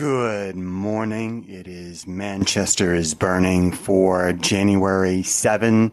Good 0.00 0.56
morning. 0.56 1.44
It 1.46 1.68
is 1.68 2.06
Manchester 2.06 2.94
is 2.94 3.12
Burning 3.12 3.70
for 3.70 4.32
January 4.32 5.22
7, 5.22 5.92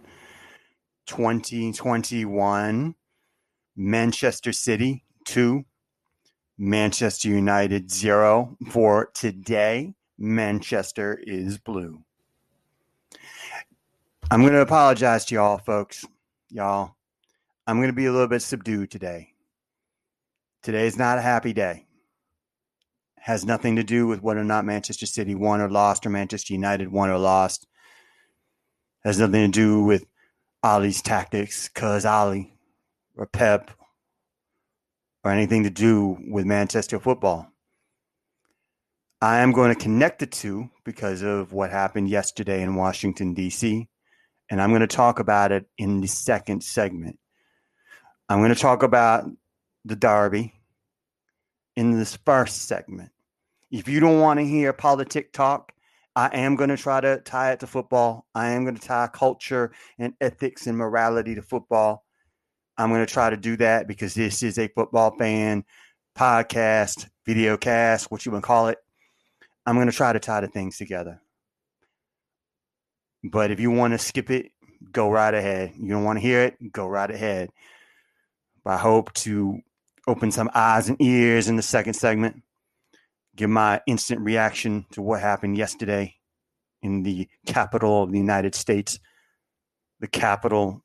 2021. 1.07 2.95
Manchester 3.75 4.53
City 4.53 5.03
2, 5.25 5.65
Manchester 6.57 7.27
United 7.27 7.91
0 7.91 8.55
for 8.71 9.11
today. 9.13 9.93
Manchester 10.17 11.19
is 11.21 11.57
blue. 11.57 12.01
I'm 14.31 14.39
going 14.39 14.53
to 14.53 14.61
apologize 14.61 15.25
to 15.25 15.35
y'all, 15.35 15.57
folks. 15.57 16.05
Y'all, 16.49 16.95
I'm 17.67 17.75
going 17.75 17.89
to 17.89 17.93
be 17.93 18.05
a 18.05 18.13
little 18.13 18.29
bit 18.29 18.41
subdued 18.41 18.89
today. 18.89 19.33
Today 20.61 20.87
is 20.87 20.97
not 20.97 21.17
a 21.17 21.21
happy 21.21 21.51
day 21.51 21.86
has 23.27 23.43
nothing 23.43 23.75
to 23.75 23.83
do 23.83 24.07
with 24.07 24.23
whether 24.23 24.39
or 24.39 24.45
not 24.45 24.63
Manchester 24.63 25.05
City 25.05 25.35
won 25.35 25.59
or 25.59 25.69
lost 25.69 26.05
or 26.05 26.09
Manchester 26.09 26.53
United 26.53 26.89
won 26.89 27.09
or 27.09 27.17
lost. 27.17 27.67
Has 29.03 29.19
nothing 29.19 29.51
to 29.51 29.59
do 29.59 29.83
with 29.83 30.05
Ollie's 30.63 31.01
tactics, 31.01 31.67
cuz 31.67 32.05
Ollie 32.05 32.53
or 33.17 33.25
Pep 33.25 33.69
or 35.25 35.31
anything 35.31 35.63
to 35.63 35.69
do 35.69 36.17
with 36.29 36.45
Manchester 36.45 37.01
football. 37.01 37.51
I 39.21 39.39
am 39.39 39.51
going 39.51 39.75
to 39.75 39.83
connect 39.83 40.19
the 40.19 40.27
two 40.27 40.69
because 40.85 41.21
of 41.21 41.51
what 41.51 41.69
happened 41.69 42.07
yesterday 42.07 42.61
in 42.61 42.75
Washington, 42.75 43.33
D.C., 43.33 43.89
and 44.49 44.61
I'm 44.61 44.69
going 44.69 44.79
to 44.79 44.87
talk 44.87 45.19
about 45.19 45.51
it 45.51 45.65
in 45.77 45.99
the 45.99 46.07
second 46.07 46.63
segment. 46.63 47.19
I'm 48.29 48.39
going 48.39 48.55
to 48.55 48.61
talk 48.61 48.83
about 48.83 49.29
the 49.83 49.97
Derby 49.97 50.53
in 51.75 51.91
this 51.91 52.15
first 52.25 52.69
segment. 52.69 53.11
If 53.69 53.89
you 53.89 53.99
don't 53.99 54.21
want 54.21 54.39
to 54.39 54.45
hear 54.45 54.71
politic 54.71 55.33
talk, 55.33 55.73
I 56.15 56.27
am 56.37 56.55
going 56.55 56.69
to 56.69 56.77
try 56.77 57.01
to 57.01 57.19
tie 57.19 57.51
it 57.51 57.59
to 57.59 57.67
football. 57.67 58.25
I 58.33 58.49
am 58.49 58.63
going 58.63 58.77
to 58.77 58.81
tie 58.81 59.07
culture 59.07 59.71
and 59.99 60.13
ethics 60.21 60.67
and 60.67 60.77
morality 60.77 61.35
to 61.35 61.41
football. 61.41 62.05
I'm 62.77 62.89
going 62.89 63.05
to 63.05 63.11
try 63.11 63.29
to 63.29 63.37
do 63.37 63.57
that 63.57 63.87
because 63.87 64.13
this 64.13 64.41
is 64.41 64.57
a 64.57 64.69
football 64.69 65.15
fan 65.17 65.65
podcast, 66.17 67.09
video 67.25 67.57
cast, 67.57 68.09
what 68.09 68.25
you 68.25 68.31
want 68.31 68.43
to 68.43 68.47
call 68.47 68.69
it. 68.69 68.77
I'm 69.65 69.75
going 69.75 69.87
to 69.87 69.93
try 69.93 70.13
to 70.13 70.19
tie 70.19 70.41
the 70.41 70.47
things 70.47 70.77
together. 70.77 71.21
But 73.23 73.51
if 73.51 73.59
you 73.59 73.69
want 73.69 73.93
to 73.93 73.97
skip 73.97 74.29
it, 74.29 74.51
go 74.91 75.09
right 75.11 75.33
ahead. 75.33 75.73
You 75.77 75.89
don't 75.89 76.03
want 76.03 76.17
to 76.17 76.21
hear 76.21 76.43
it, 76.43 76.71
go 76.71 76.87
right 76.87 77.11
ahead. 77.11 77.49
But 78.63 78.75
I 78.75 78.77
hope 78.77 79.13
to 79.15 79.59
open 80.07 80.31
some 80.31 80.49
eyes 80.55 80.87
and 80.87 81.01
ears 81.01 81.49
in 81.49 81.57
the 81.57 81.61
second 81.61 81.95
segment 81.95 82.41
give 83.37 83.49
my 83.49 83.79
instant 83.85 84.19
reaction 84.21 84.85
to 84.91 85.01
what 85.01 85.21
happened 85.21 85.57
yesterday 85.57 86.15
in 86.81 87.03
the 87.03 87.29
capital 87.45 88.03
of 88.03 88.11
the 88.11 88.17
United 88.17 88.55
States, 88.55 88.99
the 89.99 90.07
capital 90.07 90.83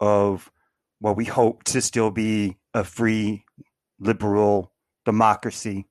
of 0.00 0.50
what 1.00 1.16
we 1.16 1.24
hope 1.24 1.64
to 1.64 1.82
still 1.82 2.10
be 2.10 2.56
a 2.72 2.84
free, 2.84 3.44
liberal 3.98 4.72
democracy. 5.04 5.86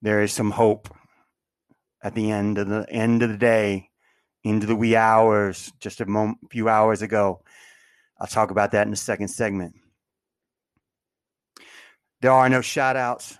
There 0.00 0.22
is 0.22 0.32
some 0.32 0.52
hope 0.52 0.88
at 2.02 2.14
the 2.14 2.30
end 2.30 2.58
of 2.58 2.68
the 2.68 2.86
end 2.88 3.22
of 3.22 3.30
the 3.30 3.38
day, 3.38 3.90
into 4.44 4.66
the 4.66 4.76
wee 4.76 4.94
hours, 4.94 5.72
just 5.80 6.00
a 6.00 6.06
moment, 6.06 6.38
few 6.50 6.68
hours 6.68 7.02
ago. 7.02 7.42
I'll 8.20 8.26
talk 8.26 8.50
about 8.50 8.72
that 8.72 8.86
in 8.86 8.90
the 8.90 8.96
second 8.96 9.28
segment. 9.28 9.74
There 12.20 12.30
are 12.30 12.48
no 12.48 12.60
shout 12.60 12.96
outs 12.96 13.38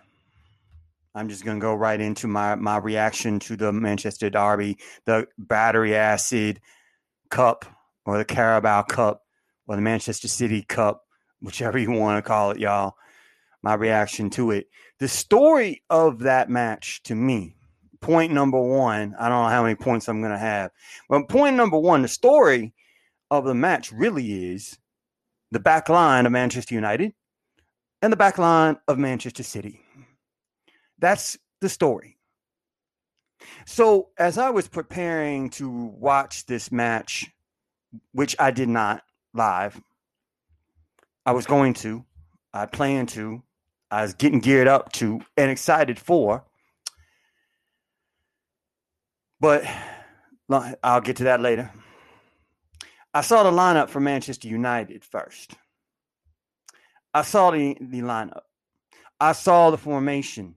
I'm 1.14 1.28
just 1.28 1.44
going 1.44 1.58
to 1.58 1.62
go 1.62 1.74
right 1.74 2.00
into 2.00 2.26
my, 2.26 2.56
my 2.56 2.78
reaction 2.78 3.38
to 3.40 3.56
the 3.56 3.72
Manchester 3.72 4.30
Derby, 4.30 4.78
the 5.04 5.28
battery 5.38 5.94
acid 5.94 6.60
cup 7.30 7.64
or 8.04 8.18
the 8.18 8.24
Carabao 8.24 8.82
Cup 8.82 9.22
or 9.68 9.76
the 9.76 9.82
Manchester 9.82 10.28
City 10.28 10.62
Cup, 10.62 11.02
whichever 11.40 11.78
you 11.78 11.92
want 11.92 12.18
to 12.18 12.28
call 12.28 12.50
it, 12.50 12.58
y'all. 12.58 12.94
My 13.62 13.74
reaction 13.74 14.28
to 14.30 14.50
it. 14.50 14.66
The 14.98 15.08
story 15.08 15.82
of 15.88 16.18
that 16.20 16.50
match 16.50 17.02
to 17.04 17.14
me, 17.14 17.56
point 18.00 18.32
number 18.32 18.60
one, 18.60 19.14
I 19.18 19.28
don't 19.28 19.42
know 19.44 19.48
how 19.48 19.62
many 19.62 19.74
points 19.74 20.08
I'm 20.08 20.20
going 20.20 20.32
to 20.32 20.38
have, 20.38 20.70
but 21.08 21.28
point 21.28 21.56
number 21.56 21.78
one, 21.78 22.02
the 22.02 22.08
story 22.08 22.74
of 23.30 23.44
the 23.44 23.54
match 23.54 23.90
really 23.90 24.52
is 24.52 24.78
the 25.50 25.60
back 25.60 25.88
line 25.88 26.26
of 26.26 26.32
Manchester 26.32 26.74
United 26.74 27.14
and 28.02 28.12
the 28.12 28.16
back 28.16 28.36
line 28.36 28.76
of 28.86 28.98
Manchester 28.98 29.42
City. 29.42 29.83
That's 31.04 31.36
the 31.60 31.68
story. 31.68 32.16
So, 33.66 34.08
as 34.16 34.38
I 34.38 34.48
was 34.48 34.68
preparing 34.68 35.50
to 35.50 35.68
watch 35.68 36.46
this 36.46 36.72
match, 36.72 37.26
which 38.12 38.34
I 38.38 38.50
did 38.50 38.70
not 38.70 39.02
live, 39.34 39.78
I 41.26 41.32
was 41.32 41.44
going 41.44 41.74
to, 41.74 42.06
I 42.54 42.64
planned 42.64 43.10
to, 43.10 43.42
I 43.90 44.00
was 44.00 44.14
getting 44.14 44.40
geared 44.40 44.66
up 44.66 44.92
to 44.92 45.20
and 45.36 45.50
excited 45.50 45.98
for. 45.98 46.42
But 49.40 49.64
I'll 50.82 51.02
get 51.02 51.16
to 51.16 51.24
that 51.24 51.42
later. 51.42 51.70
I 53.12 53.20
saw 53.20 53.42
the 53.42 53.50
lineup 53.50 53.90
for 53.90 54.00
Manchester 54.00 54.48
United 54.48 55.04
first. 55.04 55.52
I 57.12 57.20
saw 57.20 57.50
the, 57.50 57.76
the 57.78 58.00
lineup. 58.00 58.44
I 59.20 59.32
saw 59.32 59.70
the 59.70 59.76
formation 59.76 60.54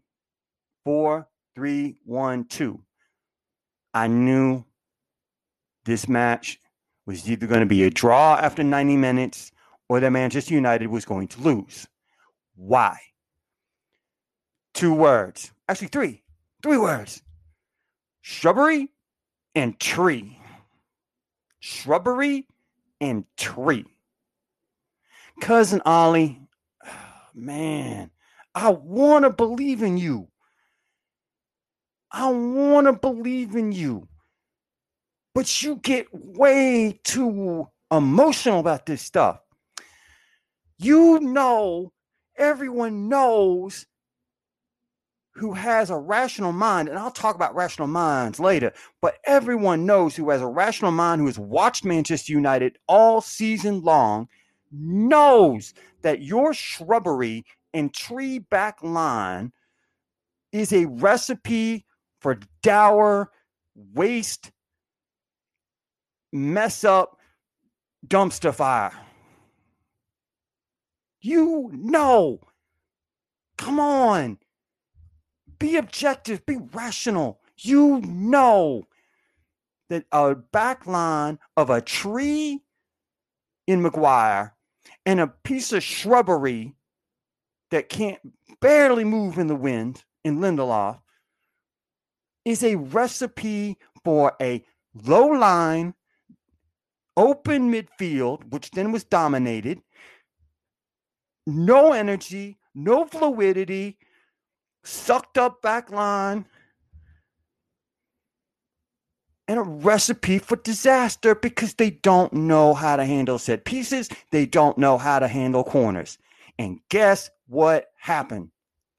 four, 0.88 1.28
three, 1.54 1.98
one, 2.06 2.46
two. 2.46 2.82
I 3.94 4.08
knew 4.08 4.64
this 5.84 6.08
match 6.08 6.62
was 7.06 7.30
either 7.30 7.46
going 7.46 7.60
to 7.60 7.66
be 7.66 7.84
a 7.84 7.90
draw 7.90 8.38
after 8.38 8.64
90 8.64 8.96
minutes 8.96 9.52
or 9.90 10.00
that 10.00 10.12
Manchester 10.12 10.54
United 10.54 10.88
was 10.88 11.04
going 11.04 11.28
to 11.28 11.42
lose. 11.42 11.90
Why? 12.56 12.98
Two 14.74 14.94
words. 14.94 15.52
Actually, 15.68 15.90
three. 15.90 16.24
Three 16.64 16.78
words. 16.78 17.22
Shrubbery 18.22 18.88
and 19.56 19.78
tree. 19.82 20.40
Shrubbery 21.60 22.48
and 23.02 23.26
tree. 23.36 23.84
Cousin 25.42 25.82
Ollie, 25.84 26.40
man, 27.36 28.10
I 28.56 28.70
want 28.70 29.26
to 29.26 29.32
believe 29.32 29.84
in 29.84 29.98
you. 29.98 30.30
I 32.12 32.30
want 32.30 32.88
to 32.88 32.94
believe 32.94 33.56
in 33.56 33.72
you. 33.72 34.08
But 35.36 35.62
you 35.62 35.76
get 35.78 36.08
way 36.12 37.00
too 37.04 37.68
emotional 37.92 38.60
about 38.60 38.86
this 38.86 39.02
stuff. 39.02 39.40
You 40.80 41.20
know, 41.20 41.92
everyone 42.38 43.10
knows 43.10 43.86
who 45.38 45.54
has 45.54 45.92
a 45.92 45.98
rational 45.98 46.52
mind, 46.52 46.90
and 46.90 46.98
I'll 46.98 47.12
talk 47.12 47.36
about 47.36 47.56
rational 47.56 47.88
minds 47.88 48.40
later, 48.40 48.74
but 49.02 49.20
everyone 49.26 49.86
knows 49.86 50.16
who 50.16 50.32
has 50.32 50.42
a 50.42 50.48
rational 50.48 50.92
mind 50.92 51.22
who 51.22 51.28
has 51.28 51.38
watched 51.38 51.86
Manchester 51.86 52.34
United 52.34 52.78
all 52.88 53.22
season 53.22 53.82
long 53.82 54.28
knows 54.72 55.76
that 56.02 56.24
your 56.24 56.54
shrubbery 56.54 57.46
and 57.74 57.94
tree 57.94 58.40
back 58.40 58.82
line 58.82 59.52
is 60.52 60.74
a 60.74 60.86
recipe 60.86 61.86
for 62.20 62.40
dour, 62.62 63.32
waste, 63.76 64.52
mess 66.32 66.84
up, 66.84 67.18
dumpster 68.06 68.54
fire. 68.54 68.94
You 71.22 71.70
know. 71.74 72.40
Come 73.58 73.80
on. 73.80 74.38
Be 75.60 75.78
objective, 75.78 76.46
be 76.46 76.58
rational. 76.74 77.42
You 77.58 78.02
know 78.02 78.88
that 79.90 80.06
a 80.12 80.36
back 80.36 80.86
line 80.86 81.40
of 81.56 81.70
a 81.70 81.82
tree 81.82 82.62
in 83.66 83.82
Maguire 83.82 84.56
and 85.06 85.20
a 85.20 85.28
piece 85.28 85.74
of 85.74 85.82
shrubbery 85.82 86.76
that 87.72 87.90
can't 87.90 88.20
barely 88.62 89.04
move 89.04 89.38
in 89.38 89.48
the 89.48 89.56
wind 89.56 90.04
in 90.24 90.40
Lindelof 90.40 91.00
is 92.48 92.64
a 92.64 92.76
recipe 92.76 93.78
for 94.06 94.34
a 94.42 94.64
low 95.04 95.28
line, 95.28 95.94
open 97.18 97.70
midfield, 97.70 98.50
which 98.54 98.72
then 98.72 98.94
was 98.94 99.04
dominated, 99.04 99.82
no 101.46 101.92
energy, 101.92 102.58
no 102.74 103.06
fluidity, 103.06 103.98
sucked 104.86 105.38
up 105.38 105.62
back 105.62 105.92
line, 105.92 106.46
and 109.50 109.60
a 109.60 109.64
recipe 109.64 110.40
for 110.40 110.56
disaster 110.56 111.36
because 111.36 111.74
they 111.74 111.90
don't 111.90 112.32
know 112.32 112.74
how 112.74 112.96
to 112.96 113.04
handle 113.04 113.38
set 113.40 113.66
pieces. 113.66 114.08
They 114.32 114.46
don't 114.46 114.78
know 114.78 114.98
how 114.98 115.20
to 115.20 115.28
handle 115.28 115.66
corners. 115.66 116.18
And 116.58 116.80
guess 116.90 117.30
what 117.48 117.88
happened? 118.00 118.52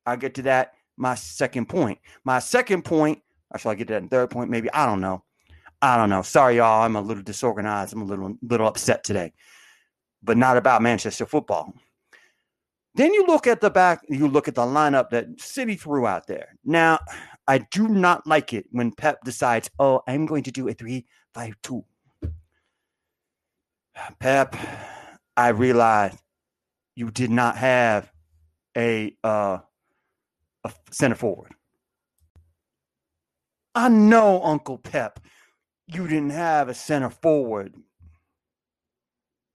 I'll 0.04 0.18
get 0.18 0.34
to 0.34 0.42
that 0.42 0.74
my 0.98 1.14
second 1.14 1.70
point. 1.70 1.98
My 2.24 2.40
second 2.40 2.84
point, 2.84 3.22
or 3.50 3.58
shall 3.58 3.72
I 3.72 3.74
get 3.74 3.88
that 3.88 4.02
in 4.02 4.08
third 4.08 4.30
point? 4.30 4.50
Maybe 4.50 4.70
I 4.72 4.86
don't 4.86 5.00
know. 5.00 5.24
I 5.80 5.96
don't 5.96 6.10
know. 6.10 6.22
Sorry, 6.22 6.56
y'all. 6.56 6.82
I'm 6.82 6.96
a 6.96 7.00
little 7.00 7.22
disorganized. 7.22 7.92
I'm 7.92 8.02
a 8.02 8.04
little 8.04 8.36
little 8.42 8.66
upset 8.66 9.04
today, 9.04 9.32
but 10.22 10.36
not 10.36 10.56
about 10.56 10.82
Manchester 10.82 11.26
football. 11.26 11.72
Then 12.94 13.14
you 13.14 13.26
look 13.26 13.46
at 13.46 13.60
the 13.60 13.70
back. 13.70 14.00
You 14.08 14.26
look 14.26 14.48
at 14.48 14.56
the 14.56 14.62
lineup 14.62 15.10
that 15.10 15.40
City 15.40 15.76
threw 15.76 16.06
out 16.06 16.26
there. 16.26 16.56
Now, 16.64 16.98
I 17.46 17.58
do 17.58 17.86
not 17.86 18.26
like 18.26 18.52
it 18.52 18.66
when 18.72 18.90
Pep 18.92 19.22
decides, 19.24 19.70
"Oh, 19.78 20.02
I'm 20.08 20.26
going 20.26 20.42
to 20.44 20.50
do 20.50 20.68
a 20.68 20.72
three-five-two." 20.74 21.84
Pep, 24.18 24.56
I 25.36 25.48
realize 25.48 26.16
you 26.96 27.10
did 27.12 27.30
not 27.30 27.56
have 27.56 28.10
a 28.76 29.16
uh, 29.22 29.58
a 30.64 30.72
center 30.90 31.14
forward. 31.14 31.52
I 33.78 33.88
know, 33.88 34.42
Uncle 34.42 34.76
Pep, 34.76 35.20
you 35.86 36.08
didn't 36.08 36.30
have 36.30 36.68
a 36.68 36.74
center 36.74 37.10
forward 37.10 37.76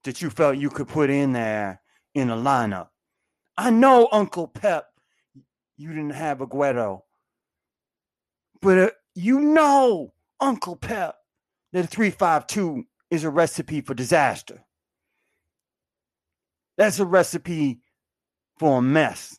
that 0.05 0.21
you 0.21 0.29
felt 0.29 0.55
you 0.55 0.69
could 0.69 0.87
put 0.87 1.09
in 1.09 1.33
there 1.33 1.81
in 2.15 2.29
the 2.29 2.35
lineup. 2.35 2.87
I 3.57 3.69
know, 3.69 4.07
Uncle 4.13 4.47
Pep, 4.47 4.85
you 5.75 5.89
didn't 5.89 6.11
have 6.11 6.37
Aguero. 6.37 7.01
But 8.61 8.77
uh, 8.77 8.89
you 9.13 9.41
know, 9.41 10.13
Uncle 10.39 10.77
Pep, 10.77 11.17
that 11.73 11.83
a 11.83 11.87
352 11.87 12.85
is 13.11 13.25
a 13.25 13.29
recipe 13.29 13.81
for 13.81 13.93
disaster. 13.93 14.63
That's 16.77 16.99
a 16.99 17.05
recipe 17.05 17.81
for 18.57 18.77
a 18.77 18.81
mess. 18.81 19.37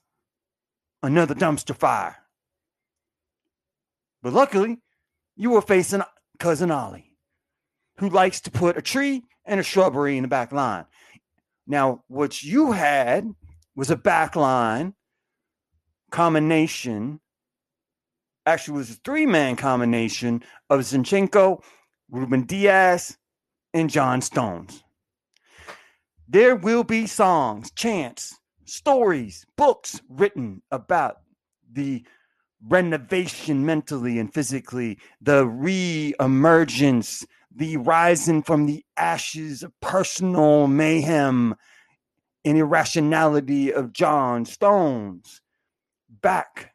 Another 1.03 1.35
dumpster 1.35 1.75
fire. 1.75 2.24
But 4.25 4.33
luckily, 4.33 4.79
you 5.37 5.51
were 5.51 5.61
facing 5.61 6.03
cousin 6.39 6.71
Ollie, 6.71 7.13
who 7.99 8.09
likes 8.09 8.41
to 8.41 8.51
put 8.51 8.79
a 8.79 8.83
tree 8.83 9.23
and 9.45 9.61
a 9.61 9.63
shrubbery 9.63 10.17
in 10.17 10.23
the 10.23 10.29
back 10.29 10.51
line. 10.51 10.87
Now, 11.67 12.05
what 12.09 12.43
you 12.43 12.73
had 12.73 13.29
was 13.77 13.91
a 13.91 13.97
back 13.97 14.35
line 14.35 14.95
combination. 16.11 17.21
Actually, 18.47 18.79
was 18.79 18.91
a 18.93 18.95
three-man 19.05 19.57
combination 19.57 20.43
of 20.71 20.81
Zinchenko, 20.81 21.63
Ruben 22.11 22.45
Dias, 22.45 23.19
and 23.75 23.91
John 23.91 24.23
Stones. 24.23 24.83
There 26.27 26.57
will 26.57 26.85
be 26.85 27.07
songs, 27.07 27.71
chants, 27.73 28.35
stories, 28.65 29.45
books 29.59 30.01
written 30.09 30.63
about 30.71 31.17
the 31.71 32.07
renovation 32.63 33.67
mentally 33.67 34.19
and 34.19 34.33
physically, 34.33 34.99
the 35.21 35.47
re 35.47 36.15
emergence, 36.21 37.27
the 37.55 37.77
rising 37.77 38.43
from 38.43 38.67
the 38.67 38.85
ashes 38.97 39.63
of 39.63 39.73
personal 39.81 40.67
mayhem 40.67 41.55
and 42.45 42.59
irrationality 42.59 43.73
of 43.73 43.93
John 43.93 44.45
Stones 44.45 45.41
back 46.09 46.73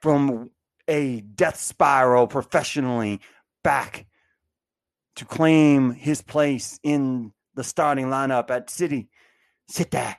from 0.00 0.50
a 0.88 1.20
death 1.20 1.58
spiral 1.58 2.26
professionally 2.26 3.20
back 3.62 4.06
to 5.16 5.24
claim 5.24 5.92
his 5.92 6.22
place 6.22 6.80
in 6.82 7.32
the 7.54 7.64
starting 7.64 8.06
lineup 8.06 8.50
at 8.50 8.70
City. 8.70 9.08
Sit 9.68 9.90
there. 9.90 10.16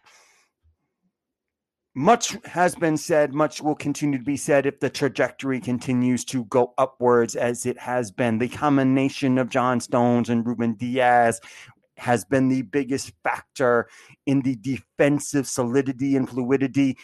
Much 1.93 2.37
has 2.45 2.73
been 2.73 2.95
said, 2.95 3.33
much 3.33 3.61
will 3.61 3.75
continue 3.75 4.17
to 4.17 4.23
be 4.23 4.37
said 4.37 4.65
if 4.65 4.79
the 4.79 4.89
trajectory 4.89 5.59
continues 5.59 6.23
to 6.23 6.45
go 6.45 6.73
upwards 6.77 7.35
as 7.35 7.65
it 7.65 7.77
has 7.77 8.11
been. 8.11 8.37
The 8.37 8.47
combination 8.47 9.37
of 9.37 9.49
John 9.49 9.81
Stones 9.81 10.29
and 10.29 10.45
Ruben 10.45 10.75
Dias 10.75 11.41
has 11.97 12.23
been 12.23 12.47
the 12.47 12.61
biggest 12.61 13.11
factor 13.23 13.89
in 14.25 14.41
the 14.41 14.55
defensive 14.55 15.45
solidity 15.47 16.15
and 16.15 16.29
fluidity 16.29 16.97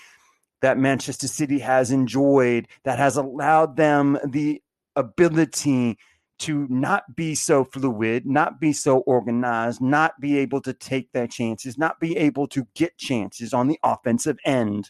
that 0.62 0.78
Manchester 0.78 1.28
City 1.28 1.60
has 1.60 1.92
enjoyed, 1.92 2.70
that 2.86 2.98
has 2.98 3.18
allowed 3.18 3.76
them 3.76 4.18
the 4.26 4.62
ability 4.96 5.98
to 6.40 6.68
not 6.70 7.16
be 7.16 7.34
so 7.34 7.64
fluid, 7.64 8.26
not 8.26 8.60
be 8.60 8.72
so 8.74 9.00
organized, 9.00 9.82
not 9.82 10.20
be 10.20 10.38
able 10.38 10.62
to 10.62 10.74
take 10.74 11.12
their 11.12 11.28
chances, 11.28 11.78
not 11.78 12.00
be 12.00 12.16
able 12.18 12.48
to 12.48 12.68
get 12.76 12.98
chances 12.98 13.54
on 13.54 13.68
the 13.68 13.80
offensive 13.84 14.38
end. 14.46 14.90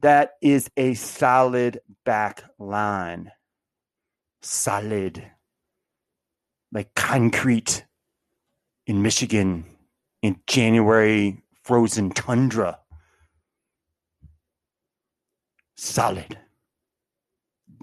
That 0.00 0.32
is 0.40 0.70
a 0.76 0.94
solid 0.94 1.80
back 2.04 2.44
line. 2.58 3.30
Solid. 4.42 5.30
Like 6.72 6.94
concrete 6.94 7.84
in 8.86 9.02
Michigan 9.02 9.64
in 10.22 10.40
January 10.46 11.42
frozen 11.62 12.10
tundra. 12.10 12.78
Solid. 15.76 16.38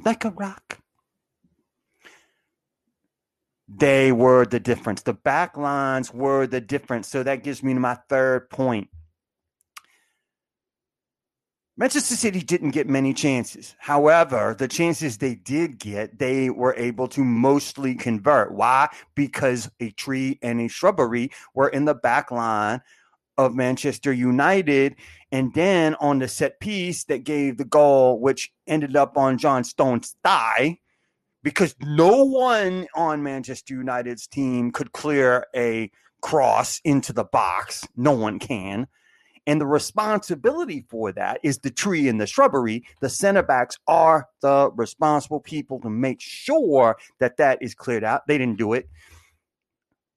Like 0.03 0.25
a 0.25 0.31
rock 0.31 0.79
they 3.67 4.11
were 4.11 4.45
the 4.45 4.59
difference. 4.59 5.01
The 5.01 5.13
back 5.13 5.57
lines 5.57 6.13
were 6.13 6.47
the 6.47 6.61
difference. 6.61 7.07
So 7.07 7.23
that 7.23 7.43
gives 7.43 7.61
me 7.61 7.73
my 7.73 7.95
third 8.09 8.49
point. 8.49 8.89
Manchester 11.79 12.15
City 12.15 12.41
didn't 12.41 12.71
get 12.71 12.89
many 12.89 13.13
chances. 13.13 13.75
However, 13.77 14.55
the 14.57 14.67
chances 14.67 15.19
they 15.19 15.35
did 15.35 15.77
get, 15.77 16.17
they 16.17 16.49
were 16.49 16.73
able 16.75 17.07
to 17.09 17.23
mostly 17.23 17.93
convert. 17.93 18.51
Why? 18.51 18.89
Because 19.13 19.69
a 19.79 19.91
tree 19.91 20.39
and 20.41 20.59
a 20.59 20.69
shrubbery 20.69 21.29
were 21.53 21.67
in 21.67 21.85
the 21.85 21.93
back 21.93 22.31
line 22.31 22.81
of 23.37 23.53
Manchester 23.53 24.11
United. 24.11 24.95
And 25.31 25.53
then 25.53 25.93
on 25.95 26.17
the 26.17 26.27
set 26.27 26.59
piece 26.59 27.03
that 27.03 27.25
gave 27.25 27.57
the 27.57 27.65
goal, 27.65 28.19
which 28.19 28.51
ended 28.65 28.95
up 28.95 29.15
on 29.15 29.37
John 29.37 29.63
Stone's 29.63 30.15
thigh, 30.23 30.79
because 31.43 31.75
no 31.81 32.23
one 32.23 32.87
on 32.95 33.23
Manchester 33.23 33.75
United's 33.75 34.27
team 34.27 34.71
could 34.71 34.91
clear 34.91 35.45
a 35.55 35.91
cross 36.21 36.81
into 36.83 37.13
the 37.13 37.23
box. 37.23 37.87
No 37.95 38.11
one 38.11 38.39
can. 38.39 38.87
And 39.45 39.61
the 39.61 39.65
responsibility 39.65 40.85
for 40.89 41.13
that 41.13 41.39
is 41.41 41.59
the 41.59 41.71
tree 41.71 42.09
and 42.09 42.19
the 42.19 42.27
shrubbery. 42.27 42.83
The 42.99 43.09
center 43.09 43.44
backs 43.44 43.77
are 43.87 44.27
the 44.41 44.71
responsible 44.75 45.39
people 45.39 45.79
to 45.81 45.89
make 45.89 46.19
sure 46.19 46.97
that 47.19 47.37
that 47.37 47.59
is 47.61 47.73
cleared 47.73 48.03
out. 48.03 48.27
They 48.27 48.37
didn't 48.37 48.57
do 48.57 48.73
it. 48.73 48.89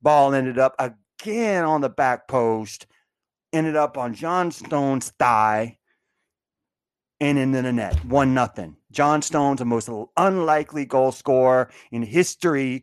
Ball 0.02 0.34
ended 0.34 0.58
up 0.58 0.74
again 0.78 1.64
on 1.64 1.80
the 1.80 1.88
back 1.88 2.26
post, 2.26 2.86
ended 3.52 3.76
up 3.76 3.96
on 3.96 4.14
John 4.14 4.50
Stone's 4.50 5.10
thigh 5.18 5.78
and 7.20 7.38
in 7.38 7.52
the 7.52 7.72
net. 7.72 8.04
One 8.04 8.34
nothing. 8.34 8.76
John 8.90 9.22
Stones, 9.22 9.58
the 9.58 9.64
most 9.64 9.88
unlikely 10.16 10.86
goal 10.86 11.12
scorer 11.12 11.70
in 11.92 12.02
history, 12.02 12.82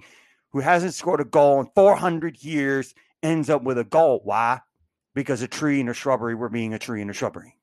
who 0.52 0.60
hasn't 0.60 0.94
scored 0.94 1.20
a 1.20 1.26
goal 1.26 1.60
in 1.60 1.68
400 1.76 2.44
years, 2.44 2.94
ends 3.24 3.50
up 3.50 3.64
with 3.64 3.78
a 3.78 3.84
goal. 3.84 4.22
Why? 4.24 4.62
Because 5.16 5.42
a 5.42 5.48
tree 5.48 5.80
and 5.80 5.90
a 5.90 5.94
shrubbery 5.94 6.36
were 6.36 6.50
being 6.50 6.74
a 6.74 6.80
tree 6.80 7.02
and 7.02 7.10
a 7.10 7.14
shrubbery. 7.14 7.56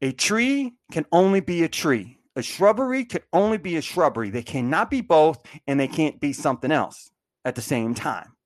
A 0.00 0.12
tree 0.12 0.74
can 0.92 1.04
only 1.10 1.40
be 1.40 1.64
a 1.64 1.68
tree. 1.68 2.18
A 2.36 2.42
shrubbery 2.42 3.04
can 3.04 3.22
only 3.32 3.58
be 3.58 3.76
a 3.76 3.82
shrubbery. 3.82 4.30
They 4.30 4.44
cannot 4.44 4.90
be 4.90 5.00
both, 5.00 5.44
and 5.66 5.80
they 5.80 5.88
can't 5.88 6.20
be 6.20 6.32
something 6.32 6.70
else 6.70 7.10
at 7.44 7.56
the 7.56 7.62
same 7.62 7.94
time. 7.94 8.36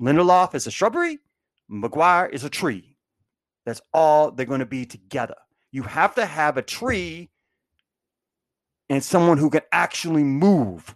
Lindelof 0.00 0.54
is 0.54 0.68
a 0.68 0.70
shrubbery. 0.70 1.18
Maguire 1.68 2.26
is 2.26 2.44
a 2.44 2.50
tree. 2.50 2.93
That's 3.64 3.80
all 3.92 4.30
they're 4.30 4.46
going 4.46 4.60
to 4.60 4.66
be 4.66 4.84
together. 4.84 5.36
You 5.70 5.82
have 5.84 6.14
to 6.16 6.26
have 6.26 6.56
a 6.56 6.62
tree 6.62 7.30
and 8.90 9.02
someone 9.02 9.38
who 9.38 9.50
can 9.50 9.62
actually 9.72 10.22
move, 10.24 10.94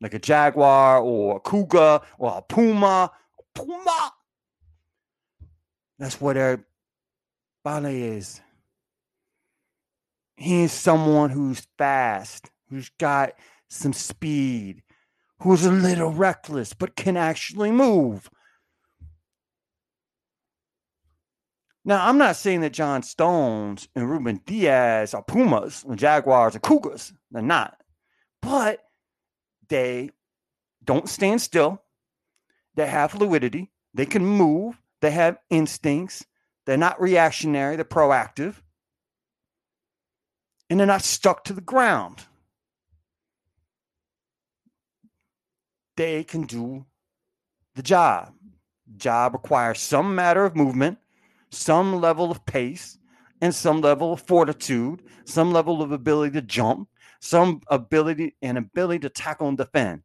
like 0.00 0.14
a 0.14 0.18
jaguar 0.18 1.00
or 1.00 1.36
a 1.36 1.40
cougar 1.40 2.00
or 2.18 2.38
a 2.38 2.42
puma. 2.42 3.10
Puma. 3.54 4.12
That's 5.98 6.20
what 6.20 6.36
a 6.36 6.60
Bailly 7.64 8.02
is. 8.02 8.40
He's 10.36 10.72
someone 10.72 11.30
who's 11.30 11.66
fast, 11.78 12.50
who's 12.68 12.90
got 12.98 13.34
some 13.68 13.92
speed, 13.92 14.82
who's 15.40 15.64
a 15.64 15.70
little 15.70 16.10
reckless, 16.10 16.72
but 16.72 16.96
can 16.96 17.16
actually 17.16 17.70
move. 17.70 18.28
Now, 21.84 22.06
I'm 22.08 22.16
not 22.16 22.36
saying 22.36 22.62
that 22.62 22.72
John 22.72 23.02
Stones 23.02 23.88
and 23.94 24.08
Ruben 24.08 24.40
Dias 24.46 25.12
are 25.12 25.22
Pumas, 25.22 25.84
and 25.84 25.98
Jaguars 25.98 26.56
are 26.56 26.60
Cougars. 26.60 27.12
They're 27.30 27.42
not. 27.42 27.76
But 28.40 28.82
they 29.68 30.10
don't 30.82 31.08
stand 31.08 31.42
still. 31.42 31.82
They 32.74 32.86
have 32.86 33.12
fluidity. 33.12 33.70
They 33.92 34.06
can 34.06 34.24
move. 34.24 34.80
They 35.00 35.10
have 35.10 35.38
instincts. 35.50 36.24
They're 36.64 36.76
not 36.76 37.00
reactionary, 37.00 37.76
they're 37.76 37.84
proactive. 37.84 38.54
And 40.70 40.80
they're 40.80 40.86
not 40.86 41.02
stuck 41.02 41.44
to 41.44 41.52
the 41.52 41.60
ground. 41.60 42.24
They 45.96 46.24
can 46.24 46.44
do 46.44 46.86
the 47.74 47.82
job. 47.82 48.32
Job 48.96 49.34
requires 49.34 49.78
some 49.80 50.14
matter 50.14 50.44
of 50.44 50.56
movement, 50.56 50.98
some 51.54 52.00
level 52.00 52.30
of 52.30 52.44
pace, 52.46 52.98
and 53.40 53.54
some 53.54 53.80
level 53.80 54.12
of 54.12 54.22
fortitude, 54.22 55.02
some 55.24 55.52
level 55.52 55.82
of 55.82 55.92
ability 55.92 56.32
to 56.32 56.42
jump, 56.42 56.88
some 57.20 57.60
ability 57.68 58.36
and 58.40 58.56
ability 58.56 59.00
to 59.00 59.08
tackle 59.08 59.48
and 59.48 59.58
defend. 59.58 60.02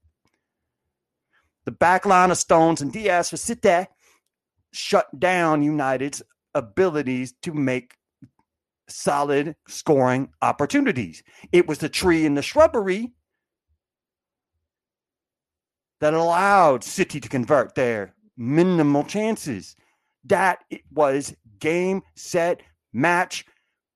The 1.66 1.72
back 1.72 2.06
line 2.06 2.32
of 2.32 2.38
Stones 2.38 2.82
and 2.82 2.92
Dias 2.92 3.30
for 3.30 3.38
City 3.38 3.88
shut 4.74 5.08
down 5.20 5.64
United's 5.64 6.22
abilities 6.54 7.34
to 7.44 7.54
make 7.54 7.96
solid 8.88 9.56
scoring 9.68 10.30
opportunities. 10.42 11.24
It 11.52 11.68
was 11.68 11.78
the 11.78 11.90
tree 11.90 12.26
and 12.26 12.36
the 12.36 12.42
shrubbery 12.42 13.14
that 16.02 16.14
allowed 16.14 16.84
City 16.84 17.20
to 17.20 17.30
convert 17.30 17.76
their 17.76 18.16
minimal 18.36 19.04
chances. 19.04 19.76
That 20.26 20.60
it 20.70 20.82
was 20.92 21.34
game, 21.60 22.04
set, 22.16 22.62
match, 22.94 23.46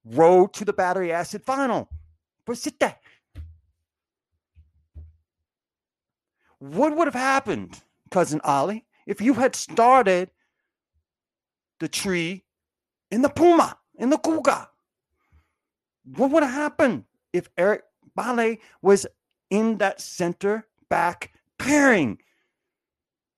road 0.06 0.54
to 0.54 0.66
the 0.66 0.74
battery 0.74 1.12
acid 1.12 1.44
final. 1.44 1.90
What 6.60 6.96
would 6.96 7.08
have 7.08 7.14
happened, 7.14 7.82
cousin 8.12 8.42
Ollie, 8.44 8.86
if 9.06 9.22
you 9.22 9.34
had 9.34 9.56
started 9.56 10.32
the 11.80 11.88
tree 11.88 12.46
in 13.12 13.22
the 13.22 13.30
Puma, 13.30 13.78
in 13.96 14.10
the 14.10 14.18
Cougar? 14.18 14.68
What 16.06 16.32
would 16.32 16.44
have 16.44 16.54
happened 16.54 17.06
if 17.32 17.50
Eric 17.58 17.84
Bailly 18.16 18.60
was 18.82 19.06
in 19.50 19.78
that 19.80 20.02
center 20.02 20.68
back 20.90 21.34
pairing? 21.58 22.20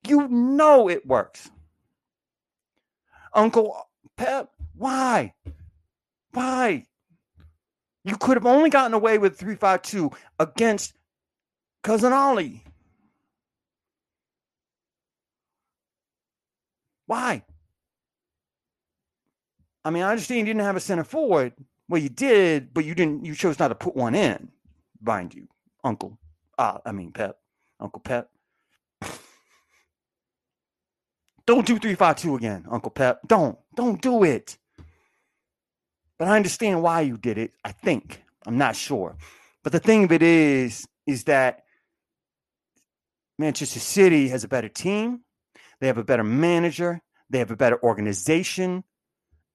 You 0.08 0.28
know 0.28 0.88
it 0.90 1.06
works. 1.06 1.50
Uncle 3.36 3.88
Pep, 4.16 4.50
why? 4.76 5.34
Why? 6.32 6.86
You 8.06 8.16
could 8.18 8.38
have 8.38 8.46
only 8.46 8.70
gotten 8.70 8.94
away 8.94 9.18
with 9.18 9.38
352 9.38 10.12
against 10.40 10.94
Cousin 11.84 12.14
Ollie. 12.14 12.64
Why? 17.08 17.44
I 19.84 19.92
mean, 19.92 20.04
I 20.04 20.12
understand 20.12 20.40
you 20.40 20.46
didn't 20.46 20.66
have 20.66 20.76
a 20.76 20.80
center 20.80 21.04
forward. 21.04 21.54
Well, 21.88 22.02
you 22.02 22.10
did, 22.10 22.74
but 22.74 22.86
you 22.86 22.96
didn't. 22.96 23.26
You 23.26 23.36
chose 23.36 23.60
not 23.60 23.68
to 23.68 23.76
put 23.76 23.96
one 23.96 24.16
in, 24.16 24.50
mind 25.02 25.36
you, 25.36 25.48
Uncle. 25.84 26.18
Uh, 26.58 26.80
I 26.84 26.92
mean, 26.92 27.12
Pep, 27.12 27.38
Uncle 27.80 28.00
Pep. 28.00 28.30
Don't 31.48 31.66
do 31.66 31.78
352 31.78 32.36
again, 32.36 32.66
Uncle 32.70 32.92
Pep. 32.92 33.22
Don't. 33.28 33.58
Don't 33.76 34.02
do 34.02 34.24
it. 34.24 34.58
But 36.18 36.28
I 36.28 36.36
understand 36.36 36.82
why 36.82 37.02
you 37.02 37.18
did 37.18 37.38
it. 37.38 37.52
I 37.64 37.72
think. 37.72 38.24
I'm 38.46 38.58
not 38.58 38.76
sure. 38.76 39.18
But 39.64 39.74
the 39.74 39.80
thing 39.80 40.06
of 40.06 40.12
it 40.12 40.22
is, 40.22 40.88
is 41.06 41.26
that 41.26 41.64
Manchester 43.38 43.80
City 43.80 44.30
has 44.30 44.44
a 44.44 44.48
better 44.48 44.70
team. 44.70 45.22
They 45.80 45.88
have 45.88 45.98
a 45.98 46.04
better 46.04 46.24
manager. 46.24 47.02
They 47.30 47.40
have 47.40 47.52
a 47.52 47.56
better 47.56 47.82
organization. 47.84 48.84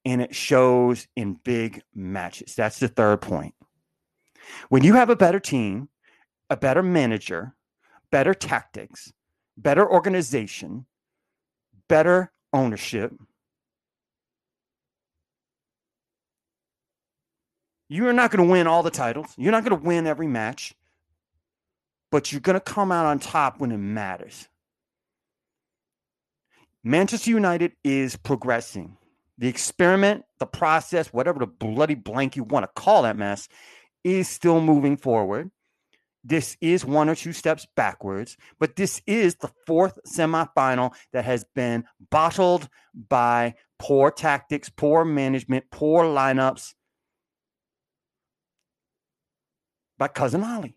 And 0.05 0.21
it 0.23 0.35
shows 0.35 1.07
in 1.17 1.39
big 1.45 1.83
matches. 1.95 2.55
That's 2.55 2.79
the 2.79 2.89
third 2.89 3.21
point. 3.21 3.55
When 4.69 4.83
you 4.83 4.95
have 4.95 5.11
a 5.11 5.17
better 5.17 5.41
team, 5.41 5.89
a 6.49 6.57
better 6.57 6.83
manager, 6.83 7.55
better 8.11 8.35
tactics, 8.35 9.13
better 9.57 9.89
organization, 9.89 10.87
better 11.91 12.31
ownership, 12.53 13.13
you're 17.89 18.13
not 18.13 18.31
going 18.31 18.47
to 18.47 18.51
win 18.51 18.69
all 18.69 18.85
the 18.85 18.93
titles. 18.93 19.27
You're 19.37 19.51
not 19.51 19.65
going 19.65 19.77
to 19.79 19.85
win 19.85 20.07
every 20.07 20.29
match, 20.29 20.73
but 22.13 22.31
you're 22.31 22.41
going 22.41 22.55
to 22.55 22.61
come 22.61 22.93
out 22.93 23.07
on 23.07 23.19
top 23.19 23.59
when 23.59 23.73
it 23.73 23.79
matters. 23.79 24.49
Manchester 26.85 27.31
United 27.31 27.73
is 27.83 28.17
progressing. 28.17 28.97
The 29.37 29.49
experiment, 29.49 30.25
the 30.39 30.47
process, 30.47 31.13
whatever 31.13 31.41
the 31.41 31.47
bloody 31.47 31.97
blank 31.97 32.37
you 32.37 32.45
want 32.45 32.63
to 32.63 32.81
call 32.81 33.03
that 33.03 33.17
mess, 33.17 33.49
is 34.05 34.29
still 34.29 34.61
moving 34.61 34.97
forward. 34.97 35.51
This 36.23 36.57
is 36.61 36.85
one 36.85 37.09
or 37.09 37.15
two 37.15 37.33
steps 37.33 37.67
backwards, 37.77 38.37
but 38.59 38.77
this 38.77 39.01
is 39.07 39.37
the 39.37 39.51
fourth 39.67 39.99
semifinal 40.07 40.93
that 41.13 41.25
has 41.25 41.45
been 41.55 41.85
bottled 42.11 42.69
by 43.09 43.55
poor 43.79 44.11
tactics, 44.11 44.69
poor 44.69 45.05
management, 45.05 45.65
poor 45.71 46.05
lineups 46.05 46.75
by 49.97 50.09
Cousin 50.09 50.45
Ollie. 50.45 50.77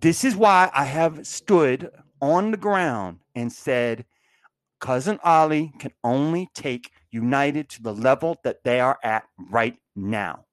This 0.00 0.24
is 0.24 0.34
why 0.36 0.70
I 0.72 0.84
have 0.84 1.26
stood 1.26 1.90
on 2.20 2.50
the 2.50 2.56
ground 2.56 3.18
and 3.34 3.52
said, 3.52 4.04
Cousin 4.80 5.18
Ollie 5.24 5.72
can 5.78 5.92
only 6.02 6.48
take 6.54 6.92
United 7.10 7.68
to 7.70 7.82
the 7.82 7.94
level 7.94 8.36
that 8.44 8.62
they 8.64 8.80
are 8.80 8.98
at 9.02 9.24
right 9.50 9.76
now. 9.96 10.44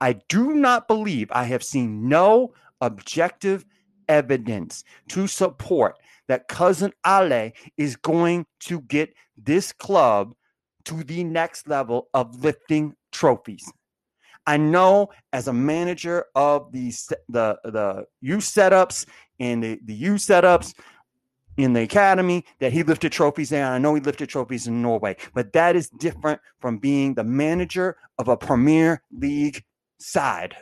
I 0.00 0.14
do 0.28 0.54
not 0.54 0.88
believe 0.88 1.28
I 1.32 1.44
have 1.44 1.62
seen 1.62 2.08
no 2.08 2.54
objective 2.80 3.64
evidence 4.08 4.84
to 5.08 5.26
support 5.26 5.96
that 6.28 6.48
cousin 6.48 6.92
Ollie 7.04 7.54
is 7.76 7.96
going 7.96 8.46
to 8.60 8.80
get 8.82 9.14
this 9.36 9.72
club 9.72 10.34
to 10.84 11.02
the 11.04 11.24
next 11.24 11.68
level 11.68 12.08
of 12.14 12.42
lifting 12.42 12.94
trophies. 13.12 13.70
I 14.46 14.56
know 14.56 15.10
as 15.32 15.48
a 15.48 15.52
manager 15.52 16.24
of 16.34 16.72
the 16.72 16.90
the 17.28 17.58
the 17.64 18.06
youth 18.20 18.44
setups 18.44 19.04
and 19.38 19.62
the, 19.62 19.78
the 19.84 19.94
youth 19.94 20.22
setups 20.22 20.74
in 21.58 21.72
the 21.72 21.82
academy 21.82 22.44
that 22.60 22.72
he 22.72 22.82
lifted 22.82 23.12
trophies 23.12 23.50
there. 23.50 23.66
I 23.66 23.78
know 23.78 23.94
he 23.94 24.00
lifted 24.00 24.28
trophies 24.28 24.66
in 24.66 24.80
Norway, 24.80 25.16
but 25.34 25.52
that 25.52 25.76
is 25.76 25.90
different 25.90 26.40
from 26.60 26.78
being 26.78 27.14
the 27.14 27.24
manager 27.24 27.96
of 28.16 28.28
a 28.28 28.36
Premier 28.36 29.02
League 29.12 29.64
side. 29.98 30.56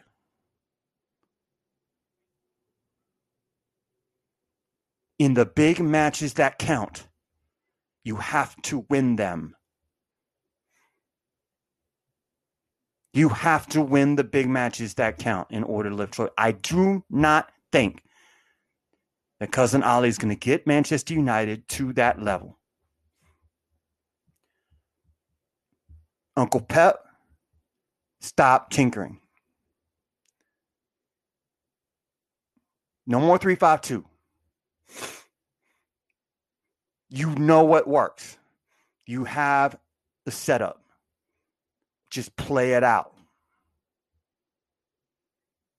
In 5.19 5.35
the 5.35 5.47
big 5.47 5.81
matches 5.81 6.35
that 6.35 6.59
count, 6.59 7.07
you 8.05 8.17
have 8.17 8.55
to 8.63 8.87
win 8.91 9.17
them. 9.17 9.57
You 13.15 13.31
have 13.31 13.67
to 13.69 13.81
win 13.81 14.17
the 14.17 14.25
big 14.25 14.47
matches 14.47 14.95
that 14.95 15.19
count 15.19 15.49
in 15.51 15.63
order 15.65 15.89
to 15.89 15.95
lift 15.97 16.15
trophy. 16.15 16.33
I 16.37 16.53
do 16.53 17.03
not 17.09 17.51
think 17.73 18.03
that 19.41 19.53
cousin 19.53 19.83
Ollie 19.83 20.11
is 20.11 20.19
going 20.19 20.35
to 20.35 20.39
get 20.39 20.67
Manchester 20.67 21.15
United 21.15 21.67
to 21.69 21.95
that 21.95 22.23
level. 22.23 22.59
Uncle 26.37 26.61
Pep, 26.61 26.99
stop 28.21 28.69
tinkering. 28.71 29.19
No 33.07 33.21
more 33.21 33.39
352. 33.39 34.05
You 37.09 37.35
know 37.37 37.65
what 37.65 37.87
works. 37.87 38.37
You 39.07 39.25
have 39.25 39.79
the 40.25 40.33
setup. 40.33 40.83
Just 42.11 42.35
play 42.37 42.73
it 42.73 42.83
out. 42.83 43.13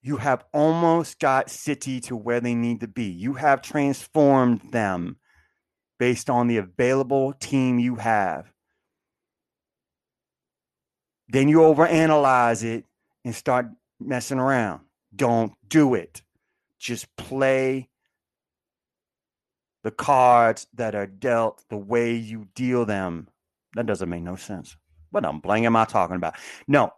You 0.02 0.18
have 0.18 0.46
almost 0.54 1.20
got 1.20 1.50
City 1.50 2.00
to 2.02 2.16
where 2.16 2.40
they 2.40 2.56
need 2.56 2.80
to 2.80 2.88
be. 2.88 3.06
You 3.06 3.34
have 3.34 3.62
transformed 3.62 4.72
them 4.72 5.18
based 6.00 6.30
on 6.30 6.48
the 6.48 6.58
available 6.58 7.34
team 7.34 7.78
you 7.78 7.96
have. 7.96 8.54
Then 11.28 11.50
you 11.50 11.58
overanalyze 11.58 12.64
it 12.64 12.86
and 13.26 13.36
start 13.36 13.68
messing 14.00 14.40
around. 14.40 14.82
Don't 15.14 15.52
do 15.68 15.94
it 15.94 16.22
just 16.80 17.16
play 17.16 17.90
the 19.84 19.92
cards 19.92 20.68
that 20.74 20.96
are 20.96 21.08
dealt 21.08 21.64
the 21.70 21.78
way 21.78 22.14
you 22.14 22.48
deal 22.56 22.86
them. 22.86 23.28
That 23.76 23.86
doesn't 23.86 24.10
make 24.10 24.24
no 24.24 24.36
sense. 24.36 24.76
What 25.12 25.26
I'm 25.26 25.40
blank 25.40 25.66
am 25.66 25.76
I 25.76 25.86
talking 25.86 26.16
about? 26.16 26.36
No, 26.68 26.94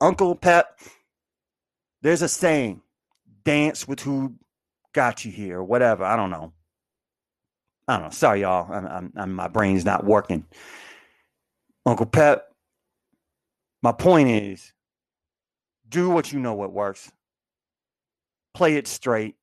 Uncle 0.00 0.34
Pep, 0.34 0.78
there's 2.02 2.22
a 2.22 2.28
saying 2.28 2.82
dance 3.44 3.88
with 3.88 4.00
who 4.00 4.34
got 4.94 5.24
you 5.24 5.32
here, 5.32 5.58
or 5.58 5.64
whatever. 5.64 6.04
I 6.04 6.16
don't 6.16 6.30
know. 6.30 6.52
I 7.86 7.94
don't 7.94 8.04
know. 8.04 8.10
Sorry, 8.10 8.40
y'all. 8.42 8.72
I'm, 8.72 8.86
I'm, 8.86 9.12
I'm, 9.16 9.34
my 9.34 9.48
brain's 9.48 9.84
not 9.84 10.04
working. 10.04 10.46
Uncle 11.84 12.06
Pep, 12.06 12.50
my 13.82 13.92
point 13.92 14.28
is 14.28 14.72
do 15.88 16.08
what 16.08 16.32
you 16.32 16.40
know 16.40 16.54
what 16.54 16.72
works. 16.72 17.12
Play 18.54 18.76
it 18.76 18.86
straight. 18.86 19.34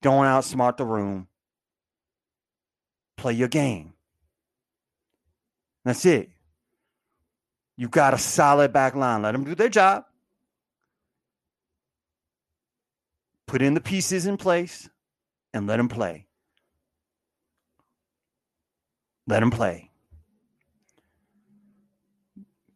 Don't 0.00 0.24
outsmart 0.24 0.76
the 0.76 0.84
room. 0.84 1.26
Play 3.16 3.32
your 3.32 3.48
game. 3.48 3.94
That's 5.84 6.06
it. 6.06 6.30
You 7.76 7.88
got 7.88 8.14
a 8.14 8.18
solid 8.18 8.72
back 8.72 8.94
line. 8.94 9.22
Let 9.22 9.32
them 9.32 9.44
do 9.44 9.54
their 9.54 9.68
job. 9.68 10.04
Put 13.46 13.62
in 13.62 13.74
the 13.74 13.80
pieces 13.80 14.26
in 14.26 14.36
place 14.36 14.88
and 15.54 15.66
let 15.66 15.78
them 15.78 15.88
play. 15.88 16.26
Let 19.26 19.40
them 19.40 19.50
play. 19.50 19.87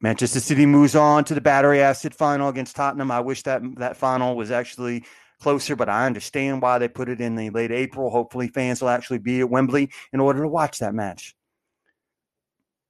Manchester 0.02 0.40
City 0.40 0.66
moves 0.66 0.97
on 0.97 1.25
to 1.25 1.35
the 1.35 1.40
battery 1.40 1.80
acid 1.80 2.12
final 2.12 2.49
against 2.49 2.75
Tottenham. 2.75 3.12
I 3.12 3.21
wish 3.21 3.44
that 3.44 3.62
that 3.76 3.97
final 3.97 4.35
was 4.35 4.50
actually 4.50 5.04
closer, 5.40 5.76
but 5.76 5.88
I 5.88 6.06
understand 6.06 6.61
why 6.61 6.78
they 6.78 6.88
put 6.88 7.09
it 7.09 7.21
in 7.21 7.37
the 7.37 7.50
late 7.50 7.71
April. 7.71 8.11
Hopefully, 8.11 8.49
fans 8.49 8.82
will 8.82 8.88
actually 8.88 9.18
be 9.18 9.40
at 9.40 9.49
Wembley 9.49 9.90
in 10.12 10.18
order 10.18 10.42
to 10.42 10.49
watch 10.49 10.80
that 10.80 10.92
match. 10.92 11.37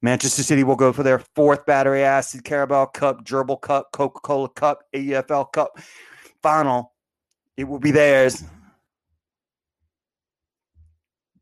Manchester 0.01 0.43
City 0.43 0.65
will 0.65 0.75
go 0.75 0.93
for 0.93 1.03
their 1.03 1.21
fourth 1.37 1.67
battery 1.67 2.03
acid 2.03 2.45
Carabao 2.45 2.87
Cup, 2.87 3.25
Gerbil 3.25 3.61
Cup, 3.61 3.93
Coca 3.93 4.21
Cola 4.21 4.49
Cup, 4.49 4.83
EFL 4.95 5.53
Cup 5.53 5.79
final. 6.43 6.95
It 7.59 7.65
will 7.65 7.79
be 7.79 7.91
theirs. 7.91 8.43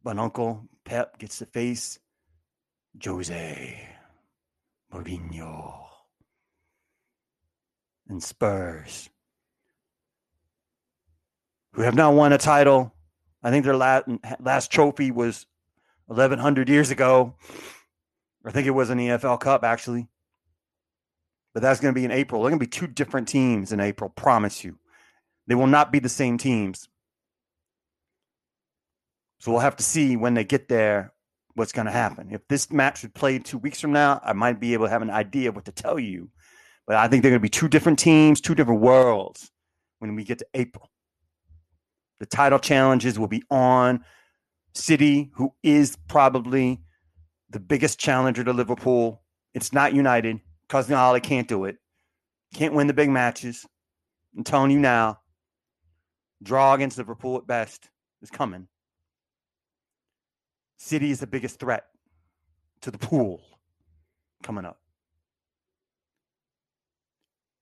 But 0.02 0.18
Uncle 0.18 0.68
Pep 0.84 1.16
gets 1.18 1.38
to 1.38 1.46
face 1.46 2.00
Jose 3.02 3.89
Mourinho 4.92 5.86
and 8.08 8.22
Spurs, 8.22 9.08
who 11.72 11.82
have 11.82 11.94
not 11.94 12.14
won 12.14 12.32
a 12.32 12.38
title. 12.38 12.92
I 13.42 13.50
think 13.50 13.64
their 13.64 13.76
last, 13.76 14.06
last 14.40 14.70
trophy 14.70 15.10
was 15.10 15.46
1,100 16.06 16.68
years 16.68 16.90
ago. 16.90 17.34
I 18.44 18.50
think 18.50 18.66
it 18.66 18.70
was 18.70 18.90
an 18.90 18.98
EFL 18.98 19.38
Cup, 19.38 19.64
actually. 19.64 20.08
But 21.54 21.62
that's 21.62 21.80
going 21.80 21.94
to 21.94 21.98
be 21.98 22.04
in 22.04 22.10
April. 22.10 22.42
They're 22.42 22.50
going 22.50 22.60
to 22.60 22.66
be 22.66 22.70
two 22.70 22.86
different 22.86 23.28
teams 23.28 23.72
in 23.72 23.80
April, 23.80 24.10
promise 24.10 24.64
you. 24.64 24.78
They 25.46 25.54
will 25.54 25.66
not 25.66 25.92
be 25.92 25.98
the 25.98 26.08
same 26.08 26.38
teams. 26.38 26.88
So 29.38 29.50
we'll 29.50 29.60
have 29.60 29.76
to 29.76 29.82
see 29.82 30.16
when 30.16 30.34
they 30.34 30.44
get 30.44 30.68
there 30.68 31.12
what's 31.60 31.72
going 31.72 31.86
to 31.86 31.92
happen. 31.92 32.30
If 32.32 32.48
this 32.48 32.72
match 32.72 33.02
was 33.02 33.12
played 33.12 33.44
two 33.44 33.58
weeks 33.58 33.80
from 33.80 33.92
now, 33.92 34.18
I 34.24 34.32
might 34.32 34.58
be 34.58 34.72
able 34.72 34.86
to 34.86 34.90
have 34.90 35.02
an 35.02 35.10
idea 35.10 35.50
of 35.50 35.56
what 35.56 35.66
to 35.66 35.72
tell 35.72 35.98
you. 35.98 36.30
But 36.86 36.96
I 36.96 37.06
think 37.06 37.22
they're 37.22 37.30
going 37.30 37.40
to 37.40 37.42
be 37.42 37.50
two 37.50 37.68
different 37.68 37.98
teams, 37.98 38.40
two 38.40 38.54
different 38.54 38.80
worlds 38.80 39.52
when 39.98 40.16
we 40.16 40.24
get 40.24 40.38
to 40.38 40.46
April. 40.54 40.90
The 42.18 42.26
title 42.26 42.58
challenges 42.58 43.18
will 43.18 43.28
be 43.28 43.42
on 43.50 44.04
City, 44.74 45.30
who 45.34 45.52
is 45.62 45.96
probably 46.08 46.80
the 47.50 47.60
biggest 47.60 48.00
challenger 48.00 48.42
to 48.42 48.52
Liverpool. 48.52 49.22
It's 49.52 49.72
not 49.72 49.94
United. 49.94 50.40
Cousin 50.68 50.94
Ollie 50.94 51.20
can't 51.20 51.46
do 51.46 51.66
it. 51.66 51.76
Can't 52.54 52.74
win 52.74 52.86
the 52.86 52.94
big 52.94 53.10
matches. 53.10 53.66
I'm 54.36 54.44
telling 54.44 54.70
you 54.70 54.78
now. 54.78 55.18
Draw 56.42 56.72
against 56.72 56.96
Liverpool 56.96 57.36
at 57.36 57.46
best 57.46 57.90
is 58.22 58.30
coming. 58.30 58.68
City 60.82 61.10
is 61.10 61.20
the 61.20 61.26
biggest 61.26 61.60
threat 61.60 61.84
to 62.80 62.90
the 62.90 62.96
pool 62.96 63.42
coming 64.42 64.64
up. 64.64 64.80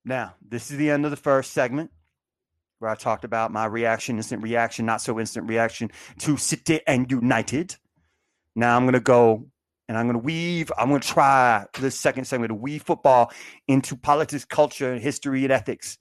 Now, 0.05 0.37
this 0.41 0.71
is 0.71 0.77
the 0.77 0.89
end 0.89 1.05
of 1.05 1.11
the 1.11 1.17
first 1.17 1.53
segment 1.53 1.91
where 2.79 2.93
I 2.93 2.95
talked 2.95 3.25
about 3.25 3.51
my 3.51 3.67
reaction, 3.67 4.19
instant 4.19 4.45
reaction, 4.45 4.87
not 4.87 5.01
so 5.01 5.19
instant 5.19 5.49
reaction 5.49 5.91
to 6.21 6.37
City 6.37 6.81
and 6.87 7.11
United. 7.11 7.75
Now 8.55 8.77
I'm 8.77 8.85
going 8.85 8.93
to 8.93 9.01
go 9.01 9.49
and 9.89 9.99
I'm 9.99 10.07
going 10.07 10.21
to 10.21 10.25
weave, 10.25 10.71
I'm 10.79 10.89
going 10.89 11.01
to 11.01 11.09
try 11.09 11.67
this 11.81 11.99
second 11.99 12.27
segment 12.27 12.51
to 12.51 12.55
weave 12.55 12.85
football 12.85 13.33
into 13.67 13.97
politics, 13.97 14.45
culture, 14.45 14.93
and 14.93 15.03
history, 15.03 15.43
and 15.43 15.53
ethics. 15.53 15.99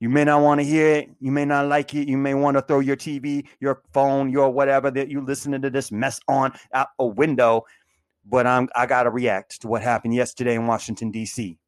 You 0.00 0.08
may 0.08 0.24
not 0.24 0.42
want 0.42 0.60
to 0.60 0.64
hear 0.64 0.96
it. 0.96 1.10
You 1.20 1.30
may 1.30 1.44
not 1.44 1.68
like 1.68 1.94
it. 1.94 2.08
You 2.08 2.18
may 2.18 2.34
want 2.34 2.56
to 2.56 2.62
throw 2.62 2.80
your 2.80 2.96
TV, 2.96 3.46
your 3.60 3.82
phone, 3.92 4.30
your 4.30 4.50
whatever 4.50 4.90
that 4.90 5.08
you're 5.08 5.22
listening 5.22 5.62
to 5.62 5.70
this 5.70 5.90
mess 5.90 6.20
on 6.28 6.52
out 6.72 6.88
a 6.98 7.06
window. 7.06 7.64
But 8.26 8.46
I'm 8.46 8.68
I 8.74 8.86
gotta 8.86 9.10
react 9.10 9.62
to 9.62 9.68
what 9.68 9.82
happened 9.82 10.14
yesterday 10.14 10.54
in 10.54 10.66
Washington, 10.66 11.12
DC 11.12 11.58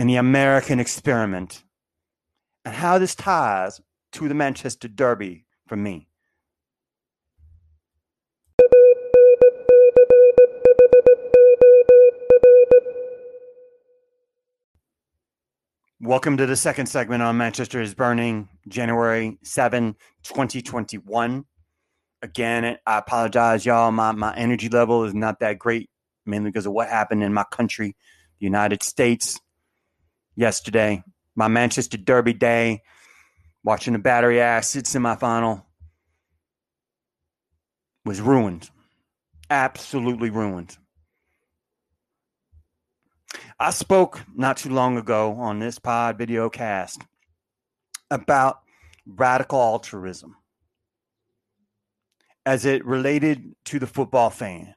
in 0.00 0.06
the 0.06 0.16
American 0.16 0.80
experiment 0.80 1.62
and 2.64 2.74
how 2.74 2.98
this 2.98 3.14
ties 3.14 3.80
to 4.12 4.28
the 4.28 4.34
Manchester 4.34 4.88
Derby 4.88 5.44
for 5.66 5.76
me. 5.76 6.08
Welcome 16.02 16.38
to 16.38 16.46
the 16.46 16.56
second 16.56 16.86
segment 16.86 17.22
on 17.22 17.36
Manchester 17.36 17.78
is 17.78 17.94
Burning, 17.94 18.48
January 18.66 19.36
7, 19.44 19.94
2021. 20.22 21.44
Again, 22.22 22.78
I 22.86 22.96
apologize, 22.98 23.66
y'all. 23.66 23.92
My, 23.92 24.12
my 24.12 24.34
energy 24.34 24.70
level 24.70 25.04
is 25.04 25.12
not 25.12 25.40
that 25.40 25.58
great, 25.58 25.90
mainly 26.24 26.48
because 26.48 26.64
of 26.64 26.72
what 26.72 26.88
happened 26.88 27.22
in 27.22 27.34
my 27.34 27.44
country, 27.52 27.96
the 28.38 28.46
United 28.46 28.82
States, 28.82 29.38
yesterday. 30.36 31.04
My 31.36 31.48
Manchester 31.48 31.98
Derby 31.98 32.32
day, 32.32 32.80
watching 33.62 33.92
the 33.92 33.98
battery 33.98 34.40
acid 34.40 34.86
semifinal 34.86 35.64
was 38.06 38.22
ruined. 38.22 38.70
Absolutely 39.50 40.30
ruined. 40.30 40.78
I 43.58 43.70
spoke 43.70 44.20
not 44.34 44.56
too 44.56 44.70
long 44.70 44.96
ago 44.96 45.34
on 45.34 45.58
this 45.58 45.78
pod 45.78 46.18
video 46.18 46.48
cast 46.48 47.02
about 48.10 48.60
radical 49.06 49.60
altruism 49.60 50.36
as 52.46 52.64
it 52.64 52.84
related 52.84 53.54
to 53.66 53.78
the 53.78 53.86
football 53.86 54.30
fan. 54.30 54.74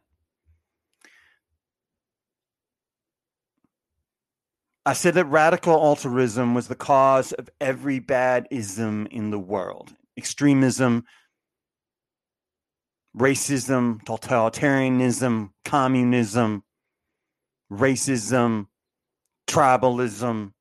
I 4.86 4.94
said 4.94 5.14
that 5.14 5.26
radical 5.26 5.74
altruism 5.74 6.54
was 6.54 6.68
the 6.68 6.76
cause 6.76 7.32
of 7.32 7.50
every 7.62 8.00
bad 8.00 8.48
ism 8.52 9.08
in 9.08 9.32
the 9.32 9.40
world 9.40 9.94
extremism, 10.18 11.06
racism, 13.18 14.04
totalitarianism, 14.04 15.50
communism, 15.64 16.64
racism, 17.78 18.68
tribalism, 19.48 20.54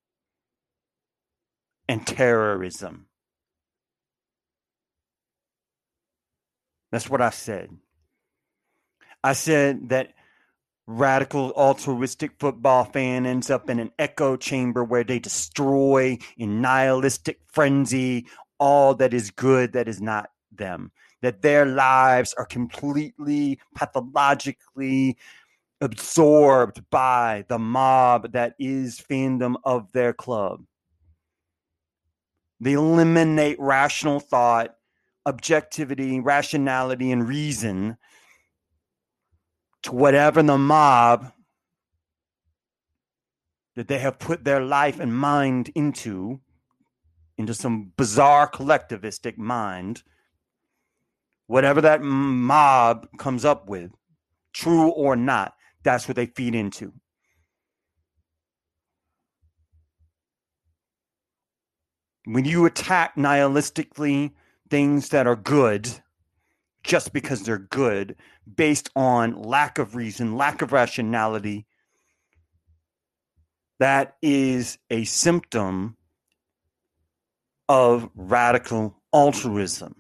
and 1.89 2.07
terrorism. 2.07 3.07
That's 6.91 7.09
what 7.09 7.21
I 7.21 7.31
said. 7.31 7.71
I 9.25 9.33
said 9.33 9.89
that 9.91 10.15
radical 10.87 11.53
altruistic 11.53 12.33
football 12.39 12.85
fan 12.85 13.25
ends 13.25 13.51
up 13.51 13.71
in 13.71 13.79
an 13.79 13.93
echo 13.99 14.37
chamber 14.37 14.83
where 14.83 15.05
they 15.05 15.19
destroy 15.19 16.19
in 16.37 16.61
nihilistic 16.61 17.39
frenzy 17.47 18.27
all 18.59 18.95
that 18.95 19.15
is 19.15 19.31
good 19.31 19.73
that 19.73 19.89
is 19.89 20.01
not 20.01 20.31
them 20.51 20.91
that 21.23 21.41
their 21.41 21.65
lives 21.65 22.35
are 22.35 22.45
completely 22.45 23.59
pathologically 23.75 25.17
absorbed 25.83 26.89
by 26.91 27.45
the 27.49 27.59
mob 27.59 28.33
that 28.33 28.55
is 28.59 29.03
fandom 29.11 29.57
of 29.65 29.91
their 29.93 30.13
club. 30.13 30.65
They 32.61 32.75
eliminate 32.75 33.59
rational 33.59 34.21
thought, 34.21 34.77
objectivity, 35.27 36.21
rationality, 36.21 37.11
and 37.11 37.29
reason 37.29 37.97
to 39.83 39.93
whatever 39.93 40.41
the 40.41 40.57
mob 40.57 41.33
that 43.75 43.89
they 43.89 43.99
have 43.99 44.21
put 44.21 44.45
their 44.45 44.61
life 44.61 45.01
and 45.01 45.17
mind 45.17 45.73
into, 45.75 46.41
into 47.37 47.55
some 47.55 47.91
bizarre 47.97 48.49
collectivistic 48.49 49.37
mind, 49.37 50.05
whatever 51.49 51.81
that 51.81 52.03
mob 52.03 53.09
comes 53.19 53.45
up 53.45 53.69
with, 53.69 53.91
true 54.53 54.91
or 54.91 55.17
not, 55.17 55.55
that's 55.83 56.07
what 56.09 56.17
they 56.17 56.27
feed 56.27 56.55
into. 56.55 56.93
When 62.25 62.45
you 62.45 62.67
attack 62.67 63.17
nihilistically 63.17 64.33
things 64.71 65.09
that 65.09 65.27
are 65.27 65.37
good, 65.37 65.89
just 66.83 67.13
because 67.13 67.43
they're 67.43 67.59
good 67.59 68.17
based 68.57 68.91
on 68.97 69.41
lack 69.43 69.79
of 69.79 69.95
reason, 69.95 70.37
lack 70.37 70.63
of 70.63 70.73
rationality. 70.73 71.67
That 73.79 74.17
is 74.23 74.79
a 74.91 75.05
symptom 75.05 75.97
of 77.69 78.09
radical 78.15 79.01
altruism. 79.13 79.97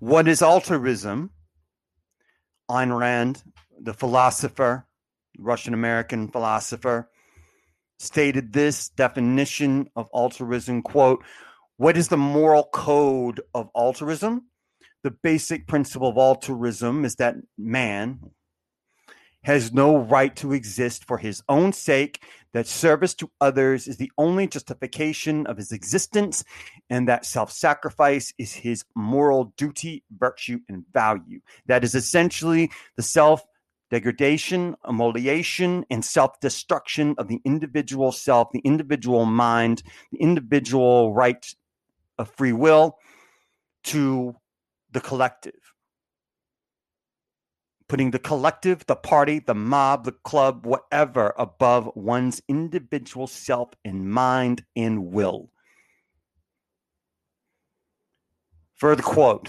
What 0.00 0.28
is 0.28 0.42
altruism? 0.42 1.30
Ayn 2.70 2.96
Rand, 2.96 3.42
the 3.80 3.94
philosopher, 3.94 4.86
Russian 5.38 5.74
American 5.74 6.28
philosopher, 6.28 7.10
stated 7.98 8.52
this 8.52 8.88
definition 8.90 9.88
of 9.96 10.08
altruism 10.12 10.82
quote 10.82 11.24
what 11.78 11.96
is 11.98 12.08
the 12.08 12.16
moral 12.16 12.64
code 12.72 13.42
of 13.54 13.68
altruism? 13.76 14.46
The 15.02 15.10
basic 15.10 15.66
principle 15.66 16.08
of 16.08 16.16
altruism 16.16 17.04
is 17.04 17.16
that 17.16 17.36
man 17.58 18.30
has 19.42 19.72
no 19.72 19.98
right 19.98 20.34
to 20.36 20.52
exist 20.52 21.04
for 21.04 21.18
his 21.18 21.42
own 21.48 21.72
sake, 21.72 22.22
that 22.56 22.66
service 22.66 23.12
to 23.12 23.30
others 23.38 23.86
is 23.86 23.98
the 23.98 24.10
only 24.16 24.46
justification 24.46 25.46
of 25.46 25.58
his 25.58 25.72
existence, 25.72 26.42
and 26.88 27.06
that 27.06 27.26
self 27.26 27.52
sacrifice 27.52 28.32
is 28.38 28.54
his 28.54 28.82
moral 28.94 29.52
duty, 29.58 30.02
virtue, 30.18 30.60
and 30.66 30.82
value. 30.90 31.40
That 31.66 31.84
is 31.84 31.94
essentially 31.94 32.70
the 32.96 33.02
self 33.02 33.44
degradation, 33.90 34.74
immolation, 34.88 35.84
and 35.90 36.02
self 36.02 36.40
destruction 36.40 37.14
of 37.18 37.28
the 37.28 37.42
individual 37.44 38.10
self, 38.10 38.52
the 38.52 38.60
individual 38.60 39.26
mind, 39.26 39.82
the 40.10 40.18
individual 40.18 41.12
right 41.12 41.46
of 42.16 42.30
free 42.36 42.54
will 42.54 42.96
to 43.84 44.34
the 44.92 45.00
collective. 45.02 45.65
Putting 47.88 48.10
the 48.10 48.18
collective, 48.18 48.84
the 48.86 48.96
party, 48.96 49.38
the 49.38 49.54
mob, 49.54 50.04
the 50.04 50.12
club, 50.12 50.66
whatever 50.66 51.32
above 51.38 51.90
one's 51.94 52.42
individual 52.48 53.26
self 53.26 53.70
in 53.84 54.08
mind 54.08 54.64
and 54.74 55.12
will. 55.12 55.50
Further 58.74 59.02
quote 59.02 59.48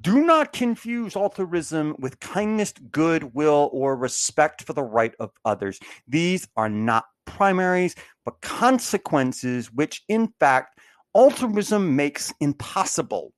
do 0.00 0.24
not 0.24 0.52
confuse 0.52 1.16
altruism 1.16 1.96
with 1.98 2.20
kindness, 2.20 2.72
goodwill, 2.90 3.70
or 3.72 3.96
respect 3.96 4.62
for 4.62 4.74
the 4.74 4.82
right 4.82 5.14
of 5.18 5.30
others. 5.44 5.80
These 6.06 6.46
are 6.56 6.68
not 6.68 7.06
primaries, 7.24 7.94
but 8.24 8.40
consequences 8.42 9.72
which, 9.72 10.04
in 10.08 10.32
fact, 10.38 10.78
altruism 11.14 11.96
makes 11.96 12.32
impossible. 12.40 13.32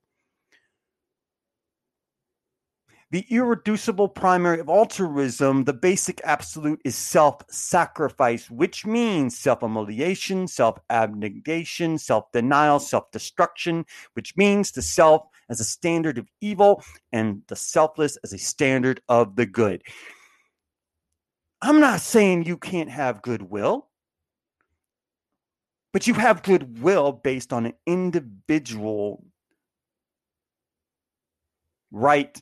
The 3.11 3.25
irreducible 3.31 4.09
primary 4.09 4.59
of 4.59 4.69
altruism, 4.69 5.63
the 5.63 5.73
basic 5.73 6.21
absolute, 6.23 6.79
is 6.85 6.95
self 6.95 7.41
sacrifice, 7.49 8.51
which 8.51 8.85
means 8.85 9.35
self 9.35 9.63
immolation, 9.63 10.47
self 10.47 10.77
abnegation, 10.91 11.97
self 11.97 12.31
denial, 12.31 12.79
self 12.79 13.09
destruction, 13.09 13.85
which 14.13 14.37
means 14.37 14.71
the 14.71 14.83
self 14.83 15.23
as 15.49 15.59
a 15.59 15.63
standard 15.63 16.19
of 16.19 16.27
evil 16.39 16.83
and 17.11 17.41
the 17.47 17.55
selfless 17.55 18.15
as 18.23 18.31
a 18.31 18.37
standard 18.37 19.01
of 19.09 19.35
the 19.35 19.47
good. 19.47 19.81
I'm 21.63 21.79
not 21.79 22.01
saying 22.01 22.45
you 22.45 22.57
can't 22.57 22.91
have 22.91 23.23
goodwill, 23.23 23.87
but 25.93 26.05
you 26.05 26.13
have 26.13 26.43
goodwill 26.43 27.11
based 27.11 27.51
on 27.51 27.65
an 27.65 27.73
individual 27.87 29.25
right 31.91 32.39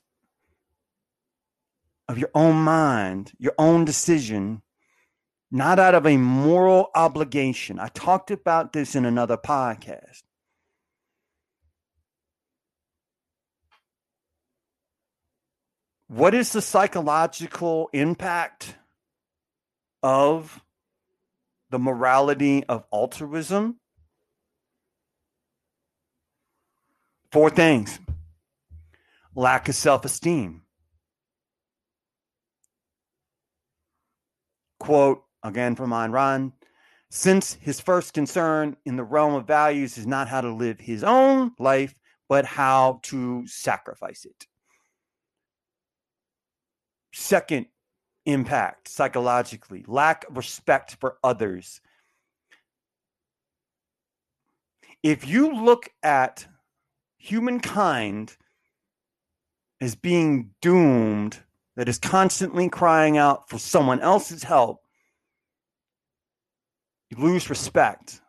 of 2.08 2.18
your 2.18 2.30
own 2.34 2.56
mind, 2.56 3.34
your 3.38 3.54
own 3.58 3.86
decision, 3.86 4.62
not 5.52 5.80
out 5.80 5.96
of 5.96 6.06
a 6.06 6.18
moral 6.18 6.90
obligation. 6.96 7.80
I 7.80 7.88
talked 7.90 8.32
about 8.32 8.74
this 8.74 8.96
in 8.96 9.06
another 9.06 9.38
podcast. 9.38 10.24
What 16.08 16.34
is 16.34 16.54
the 16.54 16.62
psychological 16.62 17.90
impact 17.92 18.76
of 20.02 20.62
the 21.70 21.80
morality 21.80 22.64
of 22.64 22.86
altruism? 22.94 23.78
Four 27.32 27.50
things 27.50 28.00
lack 29.36 29.70
of 29.70 29.76
self 29.76 30.06
esteem, 30.06 30.64
quote 34.80 35.24
again 35.44 35.76
from 35.76 35.92
Ayn 35.92 36.12
Rand 36.12 36.54
since 37.10 37.54
his 37.54 37.80
first 37.80 38.14
concern 38.14 38.76
in 38.86 38.98
the 38.98 39.04
realm 39.04 39.34
of 39.34 39.48
values 39.48 39.98
is 39.98 40.06
not 40.06 40.28
how 40.28 40.42
to 40.42 40.52
live 40.52 40.80
his 40.80 41.04
own 41.04 41.52
life, 41.58 41.96
but 42.28 42.46
how 42.46 43.00
to 43.04 43.46
sacrifice 43.48 44.26
it. 44.26 44.46
Second 47.14 47.68
impact 48.26 48.90
psychologically, 48.90 49.86
lack 49.88 50.28
of 50.30 50.36
respect 50.36 50.98
for 51.00 51.18
others. 51.24 51.80
If 55.02 55.26
you 55.26 55.64
look 55.64 55.90
at 56.04 56.46
humankind 57.18 58.36
as 59.80 59.96
being 59.96 60.52
doomed 60.62 61.40
that 61.78 61.88
is 61.88 62.00
constantly 62.00 62.68
crying 62.68 63.18
out 63.18 63.48
for 63.48 63.60
someone 63.60 64.02
else's 64.02 64.44
help, 64.44 64.82
you 67.12 67.18
lose 67.24 67.52
respect 67.52 68.20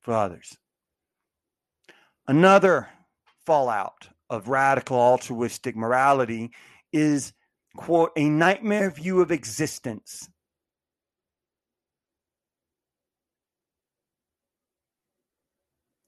for 0.00 0.14
others. 0.14 0.56
Another 2.26 2.88
fallout 3.44 4.08
of 4.30 4.48
radical 4.48 4.96
altruistic 4.96 5.76
morality 5.76 6.50
is, 6.90 7.34
quote, 7.76 8.12
a 8.16 8.30
nightmare 8.30 8.90
view 8.90 9.20
of 9.20 9.30
existence. 9.30 10.30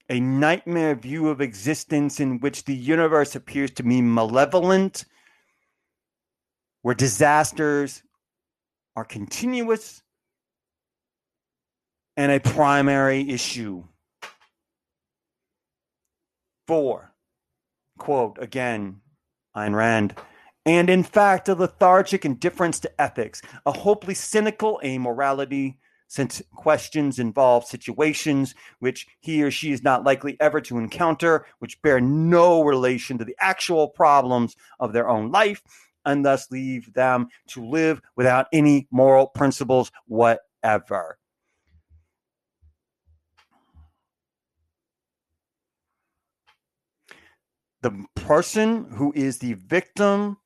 A 0.09 0.21
nightmare 0.21 0.95
view 0.95 1.29
of 1.29 1.43
existence 1.43 2.19
in 2.19 2.41
which 2.41 2.65
the 2.65 2.75
universe 2.75 3.37
appears 3.37 3.73
to 3.73 3.83
be 3.83 4.01
malevolent 4.01 5.05
where 6.87 6.95
disasters 6.95 8.05
are 8.95 9.05
continuous 9.05 10.05
and 12.17 12.31
a 12.31 12.39
primary 12.39 13.29
issue. 13.29 13.83
Four, 16.69 17.13
quote 17.99 18.39
again, 18.41 19.01
Ayn 19.57 19.75
Rand, 19.75 20.15
and 20.65 20.89
in 20.89 21.03
fact, 21.03 21.49
a 21.49 21.57
lethargic 21.57 22.25
indifference 22.25 22.79
to 22.79 23.01
ethics, 23.01 23.43
a 23.67 23.73
hopelessly 23.73 24.15
cynical 24.15 24.81
amorality, 24.85 25.79
since 26.07 26.41
questions 26.55 27.19
involve 27.19 27.65
situations 27.65 28.55
which 28.79 29.09
he 29.19 29.43
or 29.43 29.51
she 29.51 29.73
is 29.73 29.83
not 29.83 30.05
likely 30.05 30.37
ever 30.39 30.61
to 30.61 30.79
encounter, 30.79 31.47
which 31.59 31.83
bear 31.83 32.01
no 32.01 32.63
relation 32.63 33.19
to 33.19 33.25
the 33.25 33.35
actual 33.41 33.89
problems 33.89 34.55
of 34.79 34.93
their 34.93 35.09
own 35.09 35.33
life, 35.33 35.65
and 36.07 36.25
thus 36.25 36.51
leave 36.51 36.95
them 36.95 37.29
to 37.49 37.65
live 37.65 38.01
without 38.17 38.47
any 38.53 38.87
moral 38.91 39.27
principles 39.27 39.91
whatever. 40.07 41.19
The 47.83 48.07
person 48.15 48.87
who 48.93 49.13
is 49.15 49.39
the 49.39 49.55
victim 49.55 50.39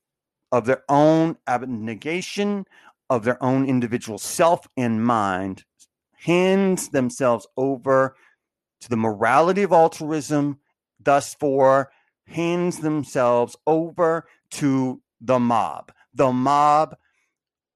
of 0.50 0.66
their 0.66 0.82
own 0.88 1.36
abnegation, 1.46 2.66
of 3.08 3.24
their 3.24 3.42
own 3.42 3.66
individual 3.66 4.18
self 4.18 4.66
and 4.76 5.04
mind, 5.04 5.64
hands 6.12 6.88
themselves 6.88 7.46
over 7.56 8.16
to 8.80 8.88
the 8.88 8.96
morality 8.96 9.62
of 9.62 9.72
altruism, 9.72 10.58
thus, 10.98 11.34
for 11.34 11.90
hands 12.26 12.80
themselves 12.80 13.56
over 13.66 14.26
to 14.50 15.00
the 15.20 15.38
mob, 15.38 15.92
the 16.14 16.32
mob 16.32 16.96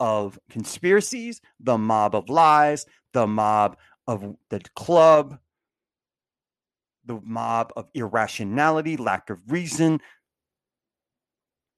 of 0.00 0.38
conspiracies, 0.50 1.40
the 1.60 1.78
mob 1.78 2.14
of 2.14 2.28
lies, 2.28 2.86
the 3.12 3.26
mob 3.26 3.76
of 4.06 4.36
the 4.50 4.60
club, 4.76 5.38
the 7.06 7.20
mob 7.24 7.72
of 7.76 7.88
irrationality, 7.94 8.96
lack 8.96 9.30
of 9.30 9.40
reason, 9.52 10.00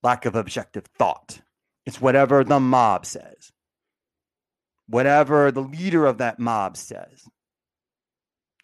lack 0.02 0.24
of 0.26 0.34
objective 0.36 0.86
thought. 0.98 1.40
It's 1.86 2.00
whatever 2.00 2.44
the 2.44 2.60
mob 2.60 3.06
says, 3.06 3.52
whatever 4.88 5.52
the 5.52 5.62
leader 5.62 6.06
of 6.06 6.18
that 6.18 6.38
mob 6.38 6.76
says. 6.76 7.24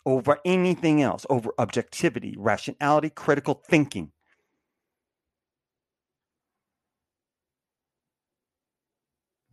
over 0.04 0.38
anything 0.44 1.02
else, 1.02 1.26
over 1.30 1.52
objectivity, 1.58 2.34
rationality, 2.38 3.10
critical 3.10 3.62
thinking. 3.68 4.12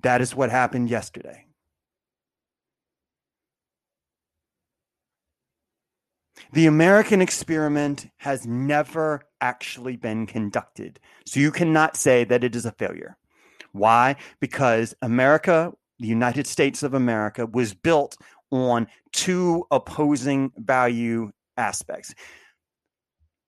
That 0.02 0.22
is 0.22 0.36
what 0.36 0.50
happened 0.50 0.90
yesterday. 0.90 1.46
The 6.52 6.66
American 6.66 7.22
experiment 7.22 8.08
has 8.18 8.48
never 8.48 9.22
actually 9.40 9.98
been 9.98 10.26
conducted. 10.26 11.00
So 11.26 11.40
you 11.40 11.52
cannot 11.52 11.96
say 11.96 12.24
that 12.24 12.44
it 12.44 12.56
is 12.56 12.66
a 12.66 12.72
failure. 12.72 13.18
Why? 13.72 14.16
Because 14.40 14.96
America, 15.02 15.74
the 16.00 16.08
United 16.08 16.48
States 16.48 16.82
of 16.82 16.96
America, 16.96 17.46
was 17.46 17.76
built 17.76 18.18
on 18.52 18.88
two 19.12 19.66
opposing 19.70 20.52
value 20.58 21.32
aspects 21.58 22.16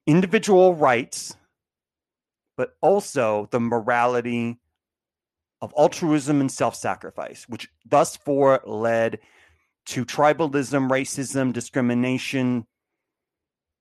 individual 0.08 0.76
rights, 0.76 1.36
but 2.58 2.74
also 2.82 3.48
the 3.52 3.60
morality 3.60 4.61
of 5.62 5.74
altruism 5.78 6.42
and 6.42 6.52
self 6.52 6.76
sacrifice, 6.76 7.46
which 7.48 7.70
thus 7.86 8.18
far 8.18 8.62
led 8.66 9.20
to 9.86 10.06
tribalism, 10.06 10.90
racism, 10.90 11.54
discrimination, 11.54 12.66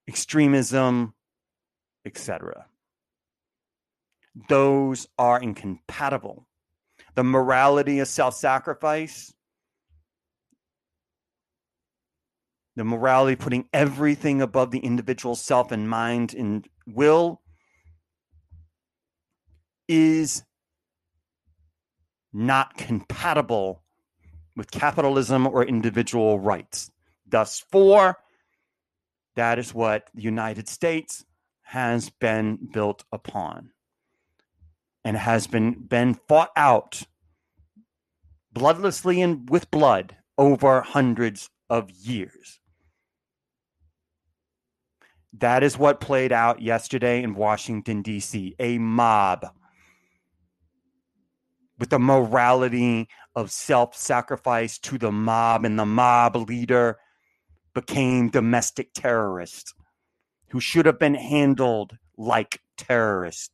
extremism, 0.08 1.14
etc. 2.04 2.66
Those 4.48 5.08
are 5.18 5.40
incompatible. 5.40 6.46
The 7.14 7.24
morality 7.24 7.98
of 7.98 8.08
self 8.08 8.34
sacrifice, 8.34 9.34
the 12.76 12.84
morality 12.84 13.36
putting 13.36 13.68
everything 13.72 14.40
above 14.40 14.70
the 14.70 14.78
individual 14.78 15.34
self 15.34 15.72
and 15.72 15.88
mind 15.88 16.34
and 16.34 16.66
will 16.86 17.40
is 19.88 20.44
not 22.32 22.76
compatible 22.76 23.82
with 24.56 24.70
capitalism 24.70 25.46
or 25.46 25.64
individual 25.64 26.38
rights. 26.38 26.90
Thus, 27.26 27.64
for 27.70 28.18
that 29.36 29.58
is 29.58 29.74
what 29.74 30.08
the 30.14 30.22
United 30.22 30.68
States 30.68 31.24
has 31.62 32.10
been 32.10 32.68
built 32.72 33.04
upon 33.12 33.70
and 35.04 35.16
has 35.16 35.46
been, 35.46 35.72
been 35.72 36.14
fought 36.14 36.50
out 36.56 37.02
bloodlessly 38.52 39.22
and 39.22 39.48
with 39.48 39.70
blood 39.70 40.16
over 40.36 40.80
hundreds 40.80 41.48
of 41.68 41.90
years. 41.90 42.58
That 45.32 45.62
is 45.62 45.78
what 45.78 46.00
played 46.00 46.32
out 46.32 46.60
yesterday 46.60 47.22
in 47.22 47.34
Washington, 47.34 48.02
D.C. 48.02 48.56
A 48.58 48.78
mob 48.78 49.46
with 51.80 51.88
the 51.88 51.98
morality 51.98 53.08
of 53.34 53.50
self 53.50 53.96
sacrifice 53.96 54.78
to 54.78 54.98
the 54.98 55.10
mob, 55.10 55.64
and 55.64 55.78
the 55.78 55.86
mob 55.86 56.36
leader 56.36 56.98
became 57.74 58.28
domestic 58.28 58.92
terrorists 58.92 59.72
who 60.50 60.60
should 60.60 60.84
have 60.84 60.98
been 60.98 61.14
handled 61.14 61.96
like 62.18 62.60
terrorists. 62.76 63.50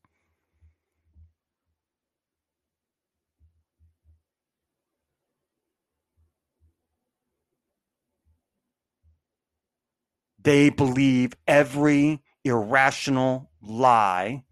They 10.42 10.70
believe 10.70 11.34
every 11.46 12.22
irrational 12.44 13.50
lie, 13.60 14.44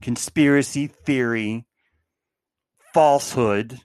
conspiracy 0.00 0.86
theory, 0.86 1.67
falsehood 2.92 3.80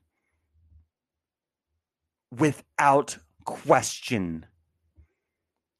without 2.31 3.17
question, 3.45 4.45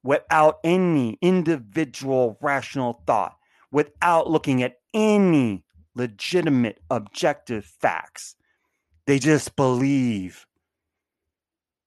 without 0.04 0.60
any 0.64 1.18
individual 1.22 2.38
rational 2.42 3.02
thought, 3.08 3.38
without 3.72 4.30
looking 4.30 4.62
at 4.62 4.80
any 4.94 5.64
legitimate 5.96 6.80
objective 6.90 7.66
facts. 7.66 8.36
They 9.06 9.20
just 9.20 9.56
believe 9.56 10.46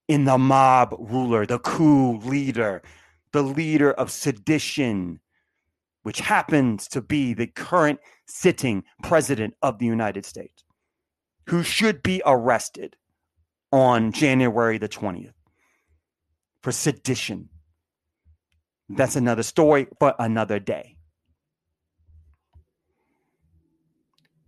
in 0.07 0.25
the 0.25 0.37
mob 0.37 0.95
ruler, 0.97 1.45
the 1.45 1.59
coup 1.59 2.17
leader, 2.19 2.81
the 3.31 3.43
leader 3.43 3.91
of 3.91 4.11
sedition, 4.11 5.19
which 6.03 6.19
happens 6.19 6.87
to 6.89 7.01
be 7.01 7.33
the 7.33 7.47
current 7.47 7.99
sitting 8.25 8.83
president 9.03 9.55
of 9.61 9.79
the 9.79 9.85
United 9.85 10.25
States 10.25 10.63
who 11.47 11.63
should 11.63 12.03
be 12.03 12.21
arrested 12.25 12.95
on 13.71 14.11
January 14.11 14.77
the 14.77 14.89
20th 14.89 15.33
for 16.61 16.71
sedition. 16.71 17.49
That's 18.89 19.15
another 19.15 19.43
story 19.43 19.87
for 19.99 20.13
another 20.19 20.59
day. 20.59 20.95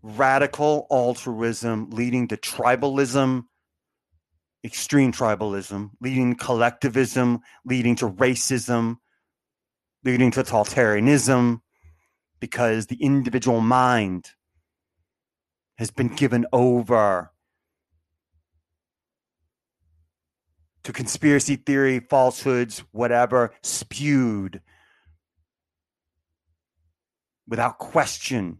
Radical 0.01 0.87
altruism 0.89 1.89
leading 1.89 2.29
to 2.29 2.37
tribalism, 2.37 3.43
extreme 4.63 5.11
tribalism, 5.11 5.91
leading 5.99 6.35
to 6.35 6.43
collectivism, 6.43 7.39
leading 7.65 7.95
to 7.97 8.09
racism, 8.09 8.97
leading 10.05 10.31
to 10.31 10.41
totalitarianism, 10.41 11.59
because 12.39 12.87
the 12.87 13.01
individual 13.01 13.59
mind 13.59 14.31
has 15.79 15.91
been 15.91 16.09
given 16.09 16.45
over 16.51 17.31
to 20.83 20.91
conspiracy 20.91 21.55
theory, 21.55 22.01
falsehoods, 22.01 22.83
whatever, 22.91 23.53
spewed 23.63 24.61
without 27.47 27.77
question 27.77 28.57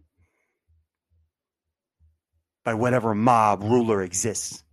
by 2.64 2.74
whatever 2.74 3.14
mob 3.14 3.64
ruler 3.64 4.02
exists. 4.02 4.64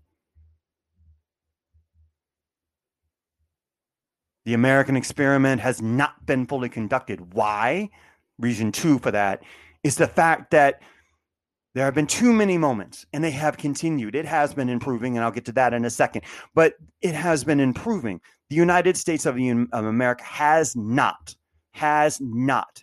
The 4.44 4.54
American 4.54 4.96
experiment 4.96 5.62
has 5.62 5.82
not 5.82 6.24
been 6.24 6.46
fully 6.46 6.68
conducted. 6.68 7.34
Why? 7.34 7.90
Reason 8.38 8.70
two 8.70 9.00
for 9.00 9.10
that 9.10 9.42
is 9.82 9.96
the 9.96 10.06
fact 10.06 10.52
that 10.52 10.80
there 11.76 11.84
have 11.84 11.94
been 11.94 12.06
too 12.06 12.32
many 12.32 12.56
moments 12.56 13.04
and 13.12 13.22
they 13.22 13.32
have 13.32 13.58
continued. 13.58 14.14
It 14.14 14.24
has 14.24 14.54
been 14.54 14.70
improving, 14.70 15.14
and 15.14 15.22
I'll 15.22 15.30
get 15.30 15.44
to 15.44 15.52
that 15.52 15.74
in 15.74 15.84
a 15.84 15.90
second, 15.90 16.22
but 16.54 16.72
it 17.02 17.14
has 17.14 17.44
been 17.44 17.60
improving. 17.60 18.22
The 18.48 18.56
United 18.56 18.96
States 18.96 19.26
of, 19.26 19.36
of 19.36 19.84
America 19.84 20.24
has 20.24 20.74
not, 20.74 21.36
has 21.72 22.18
not 22.18 22.82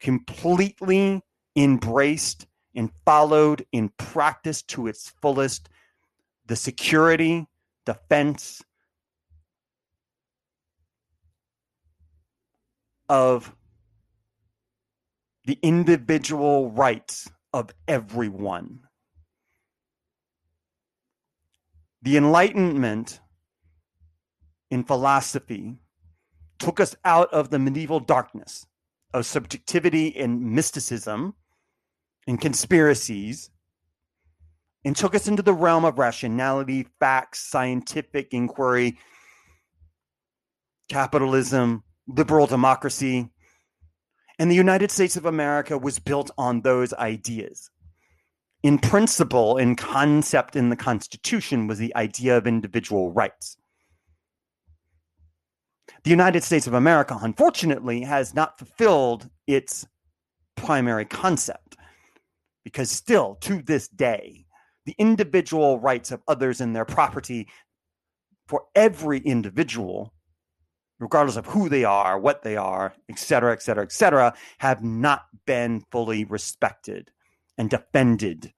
completely 0.00 1.22
embraced 1.54 2.48
and 2.74 2.90
followed 3.04 3.64
in 3.70 3.90
practice 3.90 4.62
to 4.62 4.88
its 4.88 5.12
fullest 5.22 5.68
the 6.46 6.56
security, 6.56 7.46
defense 7.86 8.60
of 13.08 13.54
the 15.44 15.60
individual 15.62 16.72
rights 16.72 17.30
of 17.52 17.70
everyone. 17.86 18.80
The 22.02 22.16
Enlightenment 22.16 23.20
in 24.70 24.84
philosophy 24.84 25.76
took 26.58 26.80
us 26.80 26.96
out 27.04 27.32
of 27.32 27.50
the 27.50 27.58
medieval 27.58 28.00
darkness 28.00 28.66
of 29.12 29.26
subjectivity 29.26 30.16
and 30.16 30.40
mysticism 30.40 31.34
and 32.26 32.40
conspiracies 32.40 33.50
and 34.84 34.96
took 34.96 35.14
us 35.14 35.28
into 35.28 35.42
the 35.42 35.52
realm 35.52 35.84
of 35.84 35.98
rationality, 35.98 36.88
facts, 36.98 37.40
scientific 37.40 38.32
inquiry, 38.32 38.98
capitalism, 40.88 41.84
liberal 42.06 42.46
democracy, 42.46 43.28
and 44.42 44.50
the 44.50 44.56
United 44.56 44.90
States 44.90 45.16
of 45.16 45.24
America 45.24 45.78
was 45.78 46.00
built 46.00 46.32
on 46.36 46.62
those 46.62 46.92
ideas. 46.94 47.70
In 48.64 48.76
principle, 48.76 49.56
in 49.56 49.76
concept 49.76 50.56
in 50.56 50.68
the 50.68 50.74
Constitution, 50.74 51.68
was 51.68 51.78
the 51.78 51.94
idea 51.94 52.36
of 52.36 52.48
individual 52.48 53.12
rights. 53.12 53.56
The 56.02 56.10
United 56.10 56.42
States 56.42 56.66
of 56.66 56.74
America, 56.74 57.16
unfortunately, 57.22 58.00
has 58.00 58.34
not 58.34 58.58
fulfilled 58.58 59.30
its 59.46 59.86
primary 60.56 61.04
concept 61.04 61.76
because, 62.64 62.90
still 62.90 63.36
to 63.42 63.62
this 63.62 63.86
day, 63.86 64.46
the 64.86 64.96
individual 64.98 65.78
rights 65.78 66.10
of 66.10 66.20
others 66.26 66.60
and 66.60 66.74
their 66.74 66.84
property 66.84 67.46
for 68.48 68.64
every 68.74 69.20
individual 69.20 70.12
regardless 71.02 71.36
of 71.36 71.46
who 71.46 71.68
they 71.68 71.82
are, 71.82 72.16
what 72.16 72.42
they 72.42 72.56
are, 72.56 72.94
et 73.10 73.18
cetera, 73.18 73.52
et 73.52 73.60
cetera, 73.60 73.82
et 73.82 73.90
cetera, 73.90 74.32
have 74.58 74.84
not 74.84 75.26
been 75.46 75.82
fully 75.90 76.24
respected 76.24 77.10
and 77.58 77.68
defended. 77.68 78.52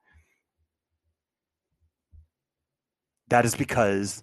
That 3.28 3.46
is 3.46 3.54
because 3.54 4.22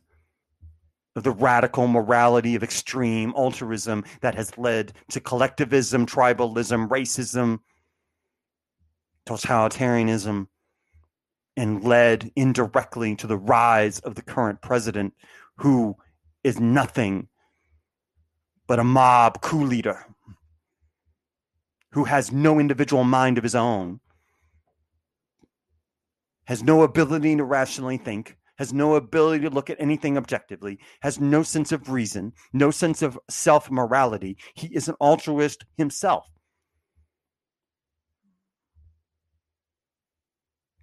of 1.15 1.23
the 1.23 1.31
radical 1.31 1.87
morality 1.87 2.53
of 2.53 2.61
extreme 2.61 3.33
altruism 3.35 4.05
that 4.21 4.35
has 4.35 4.55
led 4.55 4.93
to 5.09 5.19
collectivism, 5.19 6.05
tribalism, 6.05 6.87
racism, 6.89 7.57
totalitarianism, 9.27 10.45
and 11.57 11.83
led 11.83 12.31
indirectly 12.35 13.15
to 13.15 13.25
the 13.25 13.37
rise 13.37 13.99
of 13.99 14.13
the 14.13 14.21
current 14.21 14.61
president, 14.61 15.15
who 15.57 15.95
is 16.43 16.59
nothing 16.59 17.27
but 18.71 18.79
a 18.79 18.83
mob 18.85 19.41
coup 19.41 19.65
leader 19.65 20.05
who 21.91 22.05
has 22.05 22.31
no 22.31 22.57
individual 22.57 23.03
mind 23.03 23.37
of 23.37 23.43
his 23.43 23.53
own, 23.53 23.99
has 26.45 26.63
no 26.63 26.83
ability 26.83 27.35
to 27.35 27.43
rationally 27.43 27.97
think, 27.97 28.37
has 28.59 28.71
no 28.71 28.95
ability 28.95 29.43
to 29.43 29.49
look 29.49 29.69
at 29.69 29.81
anything 29.81 30.17
objectively, 30.17 30.79
has 31.01 31.19
no 31.19 31.43
sense 31.43 31.73
of 31.73 31.89
reason, 31.89 32.31
no 32.53 32.71
sense 32.71 33.01
of 33.01 33.19
self 33.29 33.69
morality. 33.69 34.37
He 34.53 34.67
is 34.67 34.87
an 34.87 34.95
altruist 35.01 35.65
himself. 35.75 36.25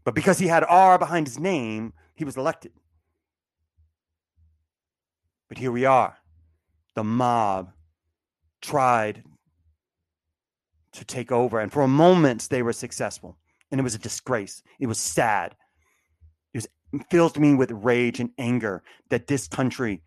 But 0.05 0.15
because 0.15 0.39
he 0.39 0.47
had 0.47 0.63
R 0.69 0.99
behind 0.99 1.27
his 1.27 1.39
name, 1.39 1.95
he 2.17 2.27
was 2.27 2.37
elected. 2.37 2.73
But 5.49 5.57
here 5.57 5.73
we 5.73 5.87
are. 5.87 6.19
The 6.95 7.03
mob 7.03 7.73
tried 8.61 9.25
to 10.93 11.05
take 11.05 11.31
over. 11.33 11.61
And 11.61 11.73
for 11.73 11.83
a 11.83 11.89
moment, 11.89 12.49
they 12.51 12.63
were 12.63 12.73
successful. 12.73 13.37
And 13.71 13.81
it 13.81 13.85
was 13.85 13.95
a 13.95 13.99
disgrace. 13.99 14.63
It 14.81 14.87
was 14.87 14.99
sad. 14.99 15.55
It 16.53 16.59
was, 16.59 16.69
filled 17.11 17.39
me 17.39 17.55
with 17.55 17.71
rage 17.71 18.21
and 18.21 18.31
anger 18.39 18.83
that 19.11 19.27
this 19.27 19.47
country 19.49 20.03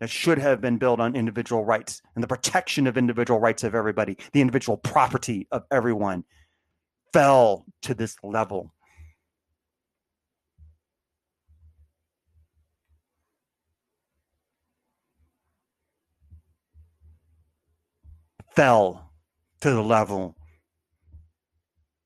that 0.00 0.10
should 0.10 0.38
have 0.38 0.60
been 0.60 0.76
built 0.76 1.00
on 1.00 1.16
individual 1.16 1.64
rights 1.64 2.02
and 2.14 2.22
the 2.22 2.28
protection 2.28 2.86
of 2.86 2.98
individual 2.98 3.40
rights 3.40 3.64
of 3.64 3.74
everybody, 3.74 4.18
the 4.32 4.42
individual 4.42 4.76
property 4.76 5.48
of 5.50 5.64
everyone, 5.70 6.24
fell 7.12 7.64
to 7.82 7.94
this 7.94 8.16
level. 8.22 8.74
Fell 18.56 19.12
to 19.60 19.70
the 19.70 19.82
level 19.82 20.34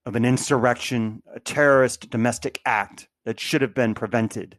of 0.05 0.17
an 0.17 0.25
insurrection, 0.25 1.23
a 1.35 1.41
terrorist 1.41 2.11
domestic 2.11 2.61
act 2.67 3.09
that 3.25 3.39
should 3.39 3.63
have 3.63 3.75
been 3.75 3.95
prevented. 3.95 4.59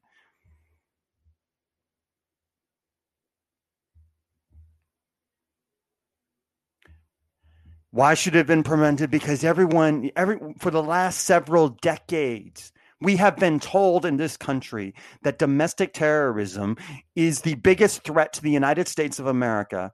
Why 7.93 8.13
should 8.13 8.35
it 8.35 8.37
have 8.37 8.47
been 8.47 8.63
prevented? 8.63 9.11
Because 9.11 9.43
everyone, 9.43 10.11
every 10.15 10.39
for 10.59 10.71
the 10.71 10.81
last 10.81 11.25
several 11.25 11.67
decades, 11.81 12.71
we 13.01 13.17
have 13.17 13.35
been 13.35 13.59
told 13.59 14.05
in 14.05 14.15
this 14.15 14.37
country 14.37 14.93
that 15.23 15.39
domestic 15.39 15.91
terrorism 15.91 16.77
is 17.17 17.41
the 17.41 17.55
biggest 17.55 18.03
threat 18.03 18.31
to 18.33 18.41
the 18.41 18.51
United 18.51 18.87
States 18.87 19.19
of 19.19 19.27
America 19.27 19.91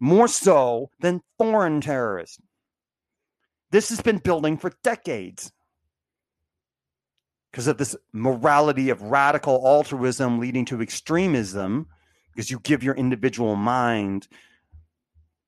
more 0.00 0.28
so 0.28 0.90
than 1.00 1.22
foreign 1.38 1.80
terrorists. 1.80 2.38
This 3.70 3.88
has 3.88 4.00
been 4.00 4.18
building 4.18 4.56
for 4.56 4.72
decades 4.82 5.52
because 7.50 7.66
of 7.68 7.78
this 7.78 7.94
morality 8.12 8.90
of 8.90 9.00
radical 9.00 9.62
altruism 9.64 10.40
leading 10.40 10.64
to 10.64 10.82
extremism, 10.82 11.86
because 12.32 12.50
you 12.50 12.58
give 12.60 12.82
your 12.82 12.96
individual 12.96 13.54
mind 13.54 14.26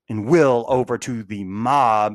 and 0.08 0.26
will 0.26 0.64
over 0.68 0.98
to 0.98 1.24
the 1.24 1.42
mob. 1.42 2.14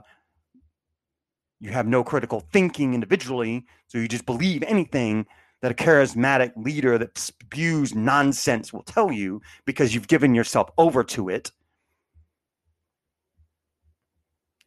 You 1.59 1.71
have 1.71 1.87
no 1.87 2.05
critical 2.05 2.39
thinking 2.39 2.93
individually, 2.93 3.65
so 3.87 3.97
you 3.97 4.07
just 4.07 4.25
believe 4.25 4.63
anything 4.63 5.25
that 5.61 5.71
a 5.71 5.75
charismatic 5.75 6.53
leader 6.55 6.97
that 6.97 7.17
spews 7.17 7.93
nonsense 7.93 8.71
will 8.71 8.83
tell 8.83 9.11
you 9.11 9.41
because 9.65 9.93
you've 9.93 10.07
given 10.07 10.33
yourself 10.33 10.69
over 10.77 11.03
to 11.03 11.27
it. 11.27 11.51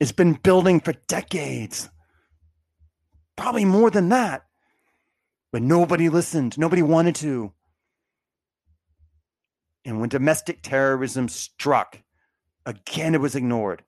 It's 0.04 0.12
been 0.12 0.34
building 0.34 0.80
for 0.80 0.92
decades, 1.08 1.88
probably 3.36 3.64
more 3.64 3.90
than 3.90 4.10
that. 4.10 4.44
But 5.50 5.62
nobody 5.62 6.10
listened, 6.10 6.58
nobody 6.58 6.82
wanted 6.82 7.14
to. 7.14 7.54
And 9.82 10.00
when 10.00 10.10
domestic 10.10 10.60
terrorism 10.60 11.30
struck, 11.30 12.02
again, 12.66 13.14
it 13.14 13.22
was 13.22 13.34
ignored. 13.34 13.82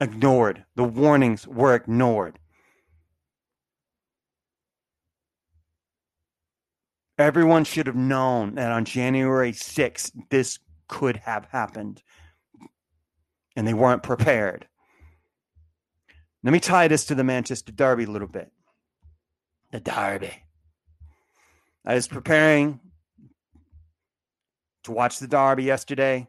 Ignored. 0.00 0.64
The 0.74 0.82
warnings 0.82 1.46
were 1.46 1.76
ignored. 1.76 2.40
Everyone 7.20 7.64
should 7.64 7.86
have 7.86 7.96
known 7.96 8.54
that 8.54 8.72
on 8.72 8.86
January 8.86 9.52
6th, 9.52 10.12
this 10.30 10.58
could 10.88 11.18
have 11.18 11.44
happened. 11.52 12.02
And 13.54 13.68
they 13.68 13.74
weren't 13.74 14.02
prepared. 14.02 14.66
Let 16.42 16.54
me 16.54 16.60
tie 16.60 16.88
this 16.88 17.04
to 17.06 17.14
the 17.14 17.22
Manchester 17.22 17.72
Derby 17.72 18.04
a 18.04 18.10
little 18.10 18.26
bit. 18.26 18.50
The 19.70 19.80
Derby. 19.80 20.32
I 21.84 21.94
was 21.94 22.08
preparing 22.08 22.80
to 24.84 24.92
watch 24.92 25.18
the 25.18 25.28
Derby 25.28 25.64
yesterday. 25.64 26.26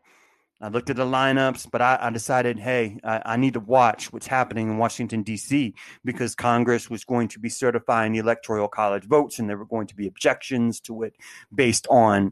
I 0.62 0.68
looked 0.68 0.92
at 0.92 0.96
the 0.96 1.06
lineups, 1.06 1.72
but 1.72 1.82
I, 1.82 1.98
I 2.00 2.10
decided, 2.12 2.60
hey, 2.60 3.00
I, 3.04 3.22
I, 3.26 3.38
need 3.38 3.56
to 3.56 3.60
watch 3.60 4.14
what's 4.14 4.28
happening 4.28 4.70
in 4.70 4.78
Washington, 4.78 5.24
D.C., 5.24 5.74
because 6.06 6.36
Congress 6.36 6.88
was 6.88 7.04
going 7.04 7.30
to 7.30 7.40
be 7.40 7.50
certifying 7.50 8.12
the 8.12 8.20
Electoral 8.20 8.68
College 8.68 9.06
votes, 9.06 9.40
and 9.40 9.50
there 9.50 9.58
were 9.58 9.66
going 9.66 9.88
to 9.88 9.96
be 9.96 10.06
objections 10.06 10.80
to 10.82 11.02
it 11.02 11.16
based 11.54 11.88
on 11.90 12.32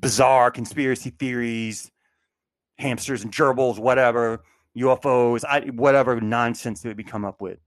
bizarre 0.00 0.50
conspiracy 0.50 1.10
theories, 1.10 1.92
hamsters 2.78 3.22
and 3.22 3.32
gerbils, 3.32 3.78
whatever, 3.78 4.42
UFOs, 4.76 5.44
I, 5.48 5.60
whatever 5.70 6.20
nonsense 6.20 6.82
they 6.82 6.92
would 6.92 7.06
come 7.06 7.24
up 7.24 7.40
with. 7.40 7.58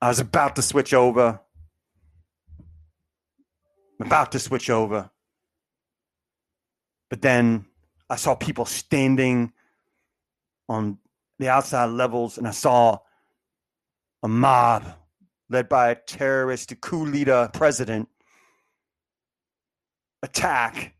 I 0.00 0.08
was 0.08 0.18
about 0.18 0.56
to 0.56 0.62
switch 0.62 0.94
over 0.94 1.40
about 4.02 4.32
to 4.32 4.38
switch 4.38 4.70
over. 4.70 5.10
But 7.10 7.22
then 7.22 7.66
I 8.08 8.16
saw 8.16 8.34
people 8.34 8.64
standing 8.64 9.52
on 10.68 10.98
the 11.38 11.48
outside 11.48 11.86
levels, 11.86 12.38
and 12.38 12.46
I 12.46 12.52
saw 12.52 12.98
a 14.22 14.28
mob 14.28 14.84
led 15.50 15.68
by 15.68 15.90
a 15.90 15.94
terrorist 15.94 16.72
a 16.72 16.76
coup 16.76 17.04
leader 17.04 17.50
president 17.52 18.08
attack 20.22 20.94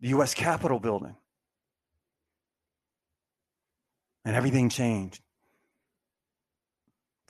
the 0.00 0.08
U.S. 0.08 0.34
Capitol 0.34 0.78
building. 0.78 1.16
And 4.24 4.36
everything 4.36 4.68
changed. 4.68 5.22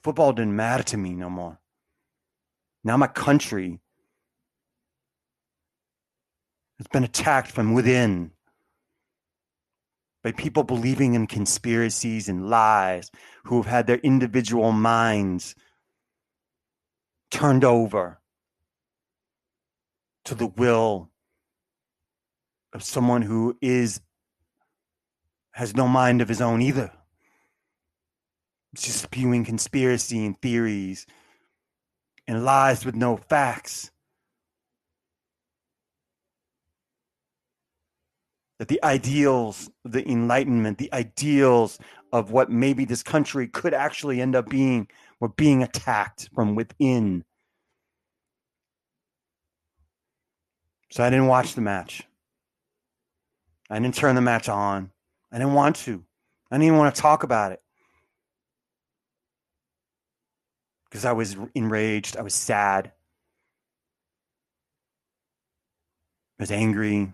Football 0.02 0.32
didn't 0.32 0.56
matter 0.56 0.82
to 0.84 0.96
me 0.96 1.14
no 1.14 1.30
more. 1.30 1.58
Now 2.84 2.96
my 2.96 3.06
country 3.06 3.80
has 6.78 6.86
been 6.88 7.04
attacked 7.04 7.50
from 7.50 7.74
within 7.74 8.30
by 10.22 10.32
people 10.32 10.62
believing 10.62 11.14
in 11.14 11.26
conspiracies 11.26 12.28
and 12.28 12.48
lies 12.48 13.10
who 13.44 13.56
have 13.56 13.70
had 13.70 13.86
their 13.86 13.98
individual 13.98 14.72
minds 14.72 15.54
turned 17.30 17.64
over 17.64 18.20
to 20.24 20.34
the 20.34 20.46
will 20.46 21.10
of 22.72 22.82
someone 22.82 23.22
who 23.22 23.56
is 23.60 24.00
has 25.52 25.74
no 25.74 25.88
mind 25.88 26.20
of 26.20 26.28
his 26.28 26.40
own 26.40 26.62
either. 26.62 26.92
It's 28.72 28.84
just 28.84 29.02
spewing 29.02 29.44
conspiracy 29.44 30.24
and 30.24 30.40
theories 30.40 31.06
and 32.28 32.44
lies 32.44 32.84
with 32.84 32.94
no 32.94 33.16
facts. 33.16 33.90
That 38.58 38.68
the 38.68 38.82
ideals 38.82 39.70
the 39.84 40.06
Enlightenment, 40.08 40.78
the 40.78 40.92
ideals 40.92 41.78
of 42.12 42.30
what 42.30 42.50
maybe 42.50 42.84
this 42.84 43.02
country 43.02 43.46
could 43.46 43.74
actually 43.74 44.20
end 44.20 44.34
up 44.34 44.48
being, 44.48 44.88
were 45.20 45.28
being 45.28 45.62
attacked 45.62 46.28
from 46.34 46.54
within. 46.54 47.24
So 50.90 51.04
I 51.04 51.10
didn't 51.10 51.26
watch 51.26 51.54
the 51.54 51.60
match. 51.60 52.02
I 53.70 53.78
didn't 53.78 53.94
turn 53.94 54.14
the 54.14 54.22
match 54.22 54.48
on. 54.48 54.90
I 55.30 55.38
didn't 55.38 55.52
want 55.52 55.76
to. 55.76 56.02
I 56.50 56.56
didn't 56.56 56.64
even 56.64 56.78
want 56.78 56.94
to 56.94 57.00
talk 57.00 57.22
about 57.22 57.52
it. 57.52 57.60
Because 60.88 61.04
I 61.04 61.12
was 61.12 61.36
enraged. 61.54 62.16
I 62.16 62.22
was 62.22 62.34
sad. 62.34 62.92
I 66.38 66.42
was 66.42 66.50
angry. 66.50 67.12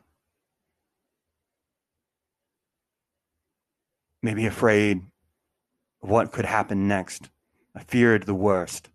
Maybe 4.24 4.46
afraid 4.46 5.02
of 6.02 6.08
what 6.08 6.32
could 6.32 6.46
happen 6.46 6.88
next. 6.88 7.28
I 7.76 7.82
feared 7.82 8.22
the 8.22 8.34
worst. 8.34 8.88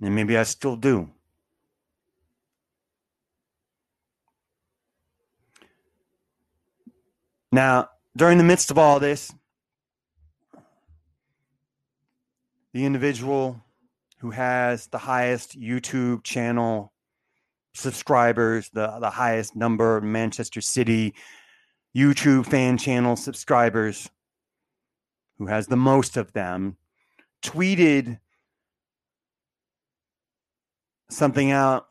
And 0.00 0.14
maybe 0.14 0.38
I 0.38 0.44
still 0.44 0.76
do. 0.76 1.10
Now, 7.50 7.88
during 8.16 8.38
the 8.38 8.44
midst 8.44 8.70
of 8.70 8.78
all 8.78 9.00
this, 9.00 9.32
the 12.72 12.84
individual 12.84 13.60
who 14.18 14.30
has 14.30 14.86
the 14.86 14.98
highest 14.98 15.60
YouTube 15.60 16.22
channel 16.22 16.92
subscribers, 17.74 18.70
the, 18.72 19.00
the 19.00 19.10
highest 19.10 19.56
number 19.56 20.00
Manchester 20.00 20.60
City 20.60 21.12
YouTube 21.96 22.46
fan 22.46 22.76
channel 22.76 23.16
subscribers, 23.16 24.10
who 25.38 25.46
has 25.46 25.66
the 25.66 25.76
most 25.76 26.16
of 26.16 26.32
them, 26.32 26.76
tweeted 27.42 28.20
something 31.08 31.50
out 31.50 31.86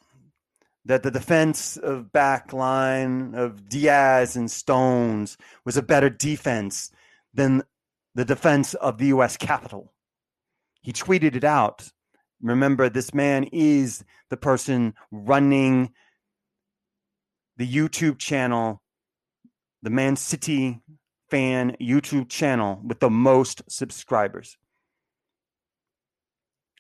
that 0.86 1.02
the 1.02 1.10
defense 1.10 1.78
of 1.78 2.12
back 2.12 2.54
line 2.54 3.34
of 3.34 3.68
Dias 3.68 4.36
and 4.36 4.52
Stones 4.52 5.38
was 5.66 5.76
a 5.76 5.82
better 5.82 6.10
defense 6.10 6.92
than 7.34 7.64
the 8.14 8.26
defense 8.26 8.76
of 8.76 9.00
the 9.00 9.08
US 9.08 9.38
Capitol. 9.38 9.92
He 10.82 10.94
tweeted 10.94 11.36
it 11.36 11.44
out. 11.44 11.90
Remember, 12.42 12.90
this 12.90 13.14
man 13.14 13.46
is 13.46 14.04
the 14.30 14.38
person 14.38 14.94
running 15.12 15.92
the 17.58 17.68
YouTube 17.68 18.20
channel, 18.20 18.84
the 19.86 19.92
Man 19.92 20.16
City 20.16 20.82
fan 21.30 21.78
YouTube 21.80 22.28
channel 22.28 22.82
with 22.84 23.00
the 23.00 23.10
most 23.10 23.62
subscribers. 23.70 24.58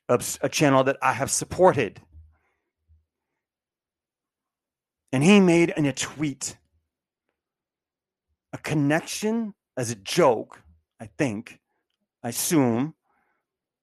A 0.09 0.49
channel 0.49 0.83
that 0.83 0.97
I 1.03 1.13
have 1.13 1.29
supported 1.29 2.01
and 5.11 5.23
he 5.23 5.39
made 5.39 5.71
in 5.77 5.85
a 5.85 5.93
tweet 5.93 6.57
a 8.51 8.57
connection 8.57 9.53
as 9.77 9.91
a 9.91 9.95
joke, 9.95 10.63
I 10.99 11.09
think, 11.17 11.59
I 12.23 12.29
assume, 12.29 12.95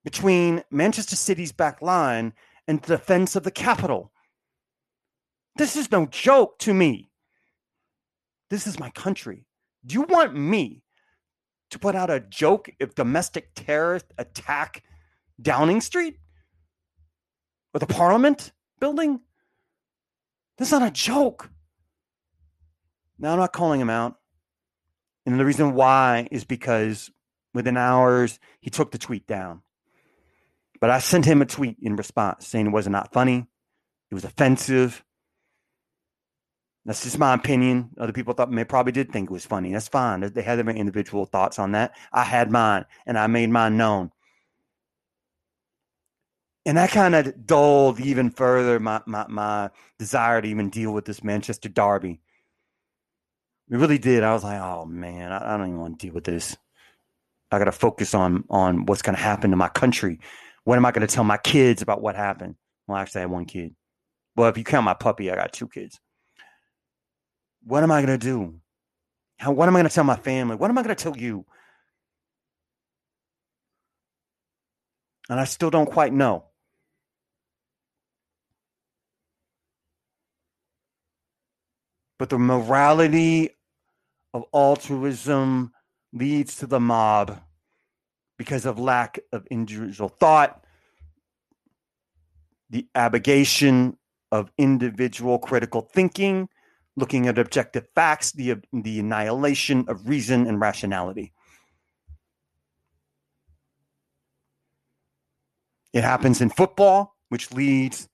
between 0.03 0.65
Manchester 0.71 1.15
City's 1.15 1.53
back 1.53 1.81
line 1.81 2.33
and 2.67 2.83
the 2.83 2.97
defense 2.97 3.37
of 3.37 3.45
the 3.45 3.53
Capitol. 3.53 4.11
This 5.57 5.77
is 5.77 5.93
no 5.93 6.07
joke 6.07 6.59
to 6.61 6.75
me. 6.75 7.12
This 8.53 8.67
is 8.67 8.79
my 8.79 8.91
country. 8.91 9.47
Do 9.87 9.95
you 9.95 10.03
want 10.03 10.37
me 10.37 10.83
to 11.71 11.79
put 11.79 11.95
out 11.95 12.11
a 12.11 12.21
joke 12.21 12.69
if 12.79 12.95
domestic 12.95 13.49
terrorists 13.55 14.11
attack 14.19 14.83
Downing 15.41 15.81
Street 15.81 16.19
or 17.73 17.81
the 17.81 17.87
Parliament 17.87 18.53
building? 18.79 19.21
That's 20.59 20.71
not 20.71 20.83
a 20.83 20.91
joke. 20.91 21.49
Now, 23.19 23.33
I'm 23.33 23.39
not 23.39 23.55
calling 23.55 23.81
him 23.81 23.89
out. 23.89 24.17
And 25.25 25.41
the 25.41 25.47
reason 25.47 25.73
why 25.73 26.29
is 26.31 26.45
because 26.45 27.11
within 27.55 27.79
hours, 27.79 28.39
he 28.61 28.69
took 28.69 28.91
the 28.91 28.99
tweet 28.99 29.27
down. 29.27 29.63
But 30.79 30.91
I 30.91 30.99
sent 30.99 31.25
him 31.25 31.41
a 31.41 31.47
tweet 31.47 31.79
in 31.81 31.97
response 31.97 32.49
saying 32.49 32.67
it 32.67 32.73
was 32.75 32.87
not 32.87 33.15
funny, 33.15 33.47
it 34.11 34.15
was 34.15 34.25
offensive. 34.25 35.03
That's 36.85 37.05
just 37.05 37.19
my 37.19 37.35
opinion. 37.35 37.91
Other 37.99 38.13
people 38.13 38.35
thought 38.35 38.51
may 38.51 38.65
probably 38.65 38.93
did 38.93 39.13
think 39.13 39.31
it 39.31 39.33
was 39.33 39.47
funny. 39.47 39.73
That's 39.73 39.89
fine. 39.89 40.21
They 40.21 40.43
had 40.43 40.59
their 40.59 40.75
individual 40.75 41.27
thoughts 41.27 41.59
on 41.59 41.73
that. 41.73 41.95
I 42.13 42.25
had 42.25 42.51
mine, 42.51 42.87
and 43.07 43.17
I 43.17 43.29
made 43.29 43.51
mine 43.51 43.77
known 43.77 44.11
and 46.65 46.77
that 46.77 46.91
kind 46.91 47.15
of 47.15 47.47
dulled 47.47 48.01
even 48.01 48.31
further 48.31 48.79
my, 48.79 49.01
my, 49.07 49.27
my 49.29 49.71
desire 49.99 50.41
to 50.41 50.49
even 50.49 50.71
deal 50.71 50.93
with 50.93 51.05
this 51.05 51.25
Manchester 51.25 51.69
derby. 51.69 52.21
It 53.71 53.77
really 53.77 53.99
did. 53.99 54.23
I 54.23 54.33
was 54.33 54.45
like, 54.45 54.61
oh 54.61 54.85
man, 54.85 55.33
I, 55.33 55.55
I 55.55 55.57
don't 55.57 55.69
even 55.69 55.81
want 55.81 55.99
to 55.99 56.07
deal 56.07 56.15
with 56.15 56.25
this. 56.25 56.57
I 57.51 57.59
got 57.59 57.65
to 57.65 57.73
focus 57.73 58.15
on 58.15 58.45
on 58.49 58.87
what's 58.87 59.03
going 59.03 59.17
to 59.17 59.23
happen 59.23 59.51
to 59.51 59.57
my 59.57 59.69
country. 59.69 60.21
What 60.65 60.77
am 60.77 60.87
I 60.87 60.93
going 60.93 61.07
to 61.07 61.13
tell 61.13 61.25
my 61.25 61.37
kids 61.37 61.83
about 61.83 62.01
what 62.01 62.15
happened? 62.15 62.55
Well, 62.87 62.97
I 62.97 63.03
actually, 63.03 63.21
I 63.21 63.23
have 63.23 63.31
one 63.31 63.45
kid. 63.45 63.75
Well, 64.37 64.49
if 64.49 64.57
you 64.57 64.65
count 64.65 64.85
my 64.85 64.95
puppy, 64.95 65.31
I 65.31 65.35
got 65.35 65.53
two 65.53 65.69
kids. 65.69 65.99
What 67.65 67.83
am 67.83 67.91
I 67.91 68.05
going 68.05 68.19
to 68.19 68.25
do? 68.25 68.55
How? 69.39 69.53
What 69.53 69.69
am 69.69 69.77
I 69.77 69.81
going 69.81 69.89
to 69.89 69.95
tell 69.95 70.05
my 70.05 70.17
family? 70.17 70.57
What 70.57 70.71
am 70.71 70.79
I 70.79 70.83
going 70.83 70.95
to 70.97 71.03
tell 71.03 71.17
you? 71.17 71.45
And 75.29 75.39
I 75.39 75.45
still 75.45 75.71
don't 75.71 75.87
quite 75.87 76.13
know. 76.13 76.45
but 82.23 82.31
the 82.31 82.39
morality 82.39 83.51
of 84.33 84.45
altruism 84.55 85.73
leads 86.13 86.55
to 86.55 86.69
the 86.69 86.79
mob 86.79 87.41
because 88.39 88.65
of 88.65 88.79
lack 88.79 89.19
of 89.33 89.45
individual 89.47 90.09
thought, 90.09 90.65
the 92.71 92.87
abnegation 92.95 93.99
of 94.31 94.53
individual 94.57 95.37
critical 95.41 95.81
thinking, 95.81 96.49
looking 96.97 97.27
at 97.27 97.39
objective 97.39 97.87
facts, 97.95 98.33
the, 98.33 98.57
the 98.73 99.01
annihilation 99.01 99.85
of 99.89 100.09
reason 100.09 100.47
and 100.47 100.61
rationality. 100.61 101.33
It 105.93 106.05
happens 106.05 106.41
in 106.41 106.51
football, 106.51 107.17
which 107.29 107.53
leads 107.53 108.09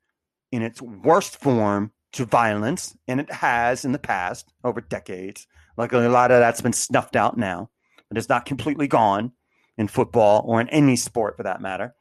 in 0.51 0.62
its 0.62 0.81
worst 0.81 1.41
form 1.41 1.93
to 2.12 2.24
violence, 2.24 2.97
and 3.07 3.20
it 3.20 3.31
has 3.31 3.85
in 3.85 3.93
the 3.93 3.99
past 3.99 4.53
over 4.64 4.81
decades. 4.81 5.47
Luckily, 5.76 6.07
a 6.07 6.11
lot 6.11 6.31
of 6.31 6.41
that's 6.41 6.61
been 6.61 6.72
snuffed 6.72 7.16
out 7.16 7.37
now, 7.37 7.70
but 8.09 8.18
it's 8.18 8.29
not 8.29 8.47
completely 8.47 8.89
gone 8.89 9.33
in 9.76 9.89
football 9.89 10.43
or 10.47 10.61
in 10.61 10.68
any 10.70 10.97
sport 10.97 11.37
for 11.37 11.43
that 11.43 11.61
matter. 11.61 11.95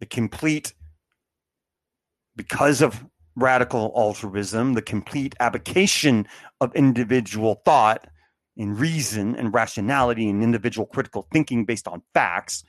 The 0.00 0.06
complete, 0.06 0.74
because 2.36 2.80
of 2.80 3.04
radical 3.36 3.92
altruism, 3.94 4.74
the 4.74 4.82
complete 4.82 5.34
abdication 5.38 6.26
of 6.60 6.74
individual 6.74 7.62
thought 7.64 8.08
and 8.56 8.80
reason 8.80 9.36
and 9.36 9.52
rationality 9.52 10.28
and 10.28 10.42
individual 10.42 10.86
critical 10.86 11.28
thinking 11.30 11.64
based 11.64 11.86
on 11.86 12.02
facts, 12.14 12.64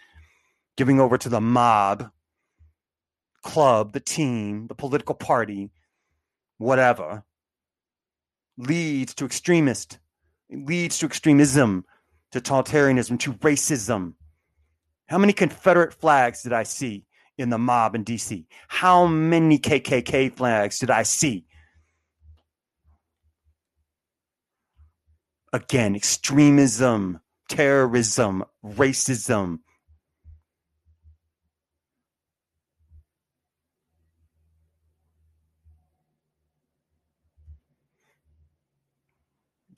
giving 0.75 0.99
over 0.99 1.17
to 1.17 1.29
the 1.29 1.41
mob 1.41 2.11
club, 3.43 3.93
the 3.93 3.99
team, 3.99 4.67
the 4.67 4.75
political 4.75 5.15
party, 5.15 5.71
whatever, 6.57 7.23
leads 8.57 9.13
to 9.13 9.25
extremist, 9.25 9.99
leads 10.51 10.97
to 10.99 11.05
extremism, 11.05 11.85
to 12.31 12.41
totalitarianism, 12.41 13.17
to 13.19 13.33
racism. 13.33 14.13
How 15.07 15.17
many 15.17 15.31
Confederate 15.31 15.93
flags 15.93 16.43
did 16.43 16.51
I 16.51 16.63
see 16.63 17.06
in 17.37 17.49
the 17.49 17.57
mob 17.57 17.95
in 17.95 18.03
DC? 18.03 18.45
How 18.67 19.05
many 19.05 19.59
KKK 19.59 20.35
flags 20.35 20.79
did 20.79 20.89
I 20.89 21.03
see? 21.03 21.45
Again, 25.53 25.95
extremism, 25.95 27.21
terrorism, 27.47 28.43
racism, 28.63 29.59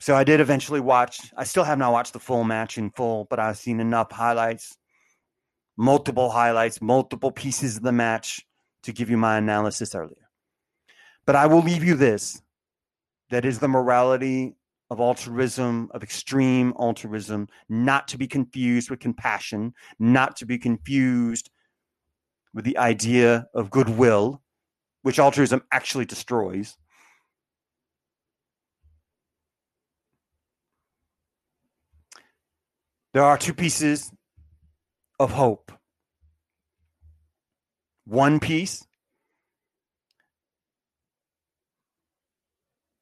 So 0.00 0.16
I 0.16 0.24
did 0.24 0.40
eventually 0.40 0.80
watch. 0.80 1.30
I 1.36 1.44
still 1.44 1.64
have 1.64 1.76
not 1.76 1.92
watched 1.92 2.14
the 2.14 2.18
full 2.18 2.42
match 2.42 2.78
in 2.78 2.90
full, 2.90 3.26
but 3.28 3.38
I've 3.38 3.58
seen 3.58 3.80
enough 3.80 4.10
highlights, 4.10 4.76
multiple 5.80 6.28
highlights, 6.28 6.82
multiple 6.82 7.32
pieces 7.32 7.78
of 7.78 7.82
the 7.82 7.90
match 7.90 8.46
to 8.82 8.92
give 8.92 9.08
you 9.08 9.16
my 9.16 9.38
analysis 9.38 9.94
earlier. 9.94 10.28
But 11.24 11.36
I 11.36 11.46
will 11.46 11.62
leave 11.62 11.82
you 11.82 11.94
this 11.94 12.42
that 13.30 13.46
is 13.46 13.60
the 13.60 13.68
morality 13.68 14.56
of 14.90 15.00
altruism, 15.00 15.88
of 15.92 16.02
extreme 16.02 16.74
altruism, 16.78 17.48
not 17.70 18.08
to 18.08 18.18
be 18.18 18.26
confused 18.26 18.90
with 18.90 19.00
compassion, 19.00 19.72
not 19.98 20.36
to 20.36 20.44
be 20.44 20.58
confused 20.58 21.48
with 22.52 22.64
the 22.66 22.76
idea 22.76 23.46
of 23.54 23.70
goodwill, 23.70 24.42
which 25.02 25.18
altruism 25.18 25.62
actually 25.72 26.04
destroys. 26.04 26.76
There 33.14 33.24
are 33.24 33.38
two 33.38 33.54
pieces 33.54 34.12
of 35.18 35.30
hope. 35.30 35.69
One 38.10 38.40
piece 38.40 38.84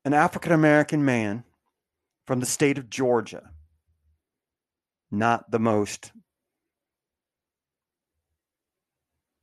an 0.04 0.12
African 0.12 0.52
American 0.52 1.02
man 1.02 1.44
from 2.26 2.40
the 2.40 2.46
state 2.46 2.76
of 2.76 2.90
Georgia, 2.90 3.48
not 5.10 5.50
the 5.50 5.58
most 5.58 6.12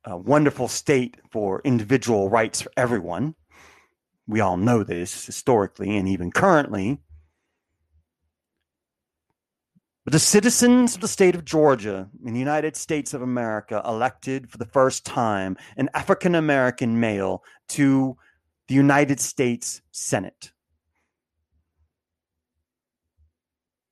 uh, 0.08 0.16
wonderful 0.16 0.68
state 0.68 1.16
for 1.32 1.60
individual 1.64 2.28
rights 2.28 2.62
for 2.62 2.70
everyone. 2.76 3.34
We 4.28 4.38
all 4.38 4.56
know 4.56 4.84
this 4.84 5.26
historically 5.26 5.96
and 5.96 6.06
even 6.06 6.30
currently. 6.30 7.00
But 10.06 10.12
the 10.12 10.20
citizens 10.20 10.94
of 10.94 11.00
the 11.00 11.08
state 11.08 11.34
of 11.34 11.44
Georgia 11.44 12.08
in 12.24 12.32
the 12.32 12.38
United 12.38 12.76
States 12.76 13.12
of 13.12 13.22
America 13.22 13.82
elected 13.84 14.48
for 14.48 14.56
the 14.56 14.64
first 14.64 15.04
time 15.04 15.56
an 15.76 15.90
African 15.94 16.36
American 16.36 17.00
male 17.00 17.42
to 17.70 18.16
the 18.68 18.76
United 18.76 19.18
States 19.18 19.82
Senate. 19.90 20.52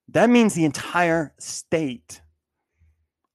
That 0.07 0.31
means 0.31 0.55
the 0.55 0.65
entire 0.65 1.35
state 1.41 2.21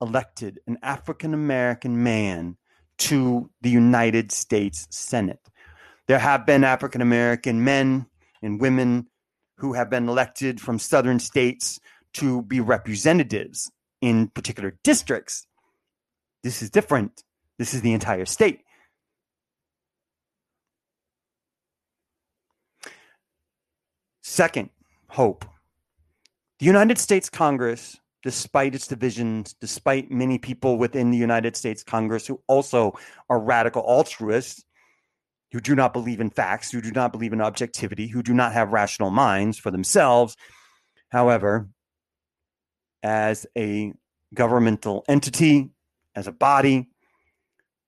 elected 0.02 0.62
an 0.66 0.78
African 0.82 1.34
American 1.34 2.02
man 2.02 2.56
to 3.00 3.50
the 3.60 3.70
United 3.70 4.32
States 4.32 4.88
Senate. 4.90 5.50
There 6.08 6.20
have 6.20 6.46
been 6.46 6.64
African 6.64 7.02
American 7.02 7.62
men 7.62 8.06
and 8.42 8.62
women 8.62 9.08
who 9.58 9.74
have 9.74 9.90
been 9.90 10.08
elected 10.08 10.62
from 10.62 10.80
southern 10.80 11.20
states 11.20 11.82
to 12.16 12.42
be 12.44 12.60
representatives 12.60 13.72
in 14.02 14.28
particular 14.30 14.78
districts. 14.84 15.46
This 16.44 16.62
is 16.62 16.70
different. 16.70 17.24
This 17.58 17.74
is 17.74 17.82
the 17.82 17.94
entire 17.94 18.26
state. 18.26 18.62
Second, 24.24 24.70
hope. 25.10 25.44
The 26.60 26.66
United 26.66 26.98
States 26.98 27.30
Congress, 27.30 27.98
despite 28.24 28.76
its 28.76 28.88
divisions, 28.88 29.54
despite 29.60 30.12
many 30.12 30.38
people 30.38 30.78
within 30.78 31.12
the 31.12 31.18
United 31.18 31.56
States 31.56 31.84
Congress 31.84 32.28
who 32.28 32.42
also 32.48 32.98
are 33.30 33.40
radical 33.40 33.82
altruists, 33.82 34.64
who 35.52 35.60
do 35.60 35.76
not 35.76 35.94
believe 35.94 36.22
in 36.22 36.30
facts, 36.30 36.72
who 36.72 36.82
do 36.82 36.92
not 36.92 37.12
believe 37.12 37.34
in 37.34 37.42
objectivity, 37.42 38.08
who 38.08 38.22
do 38.22 38.34
not 38.34 38.54
have 38.54 38.72
rational 38.72 39.10
minds 39.10 39.58
for 39.58 39.72
themselves. 39.72 40.38
However, 41.10 41.68
as 43.04 43.46
a 43.58 43.94
governmental 44.34 45.04
entity, 45.08 45.70
as 46.16 46.28
a 46.28 46.32
body, 46.32 46.90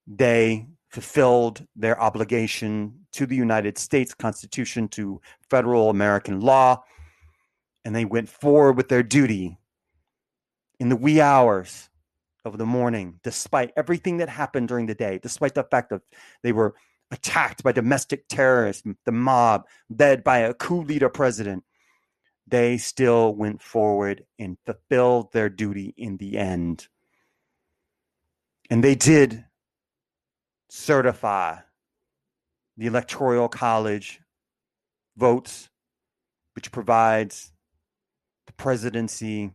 they 0.06 0.66
fulfilled 0.90 1.66
their 1.74 2.00
obligation 2.00 3.06
to 3.12 3.26
the 3.26 3.36
United 3.36 3.78
States 3.78 4.14
Constitution, 4.14 4.88
to 4.88 5.20
federal 5.48 5.90
American 5.90 6.40
law, 6.40 6.82
and 7.84 7.94
they 7.94 8.04
went 8.04 8.28
forward 8.28 8.76
with 8.76 8.88
their 8.88 9.02
duty 9.02 9.58
in 10.78 10.88
the 10.88 10.96
wee 10.96 11.20
hours 11.20 11.88
of 12.44 12.58
the 12.58 12.66
morning, 12.66 13.20
despite 13.22 13.72
everything 13.76 14.18
that 14.18 14.28
happened 14.28 14.68
during 14.68 14.86
the 14.86 14.94
day, 14.94 15.18
despite 15.22 15.54
the 15.54 15.64
fact 15.64 15.90
that 15.90 16.02
they 16.42 16.52
were 16.52 16.74
attacked 17.10 17.62
by 17.62 17.72
domestic 17.72 18.26
terrorists, 18.28 18.82
the 19.04 19.12
mob, 19.12 19.64
led 19.88 20.24
by 20.24 20.38
a 20.38 20.54
coup 20.54 20.82
leader 20.82 21.08
president, 21.08 21.62
they 22.52 22.76
still 22.76 23.34
went 23.34 23.62
forward 23.62 24.26
and 24.38 24.58
fulfilled 24.66 25.32
their 25.32 25.48
duty 25.48 25.94
in 25.96 26.18
the 26.18 26.36
end. 26.36 26.86
And 28.68 28.84
they 28.84 28.94
did 28.94 29.46
certify 30.68 31.56
the 32.76 32.86
Electoral 32.86 33.48
College 33.48 34.20
votes, 35.16 35.70
which 36.54 36.70
provides 36.70 37.54
the 38.44 38.52
presidency 38.52 39.54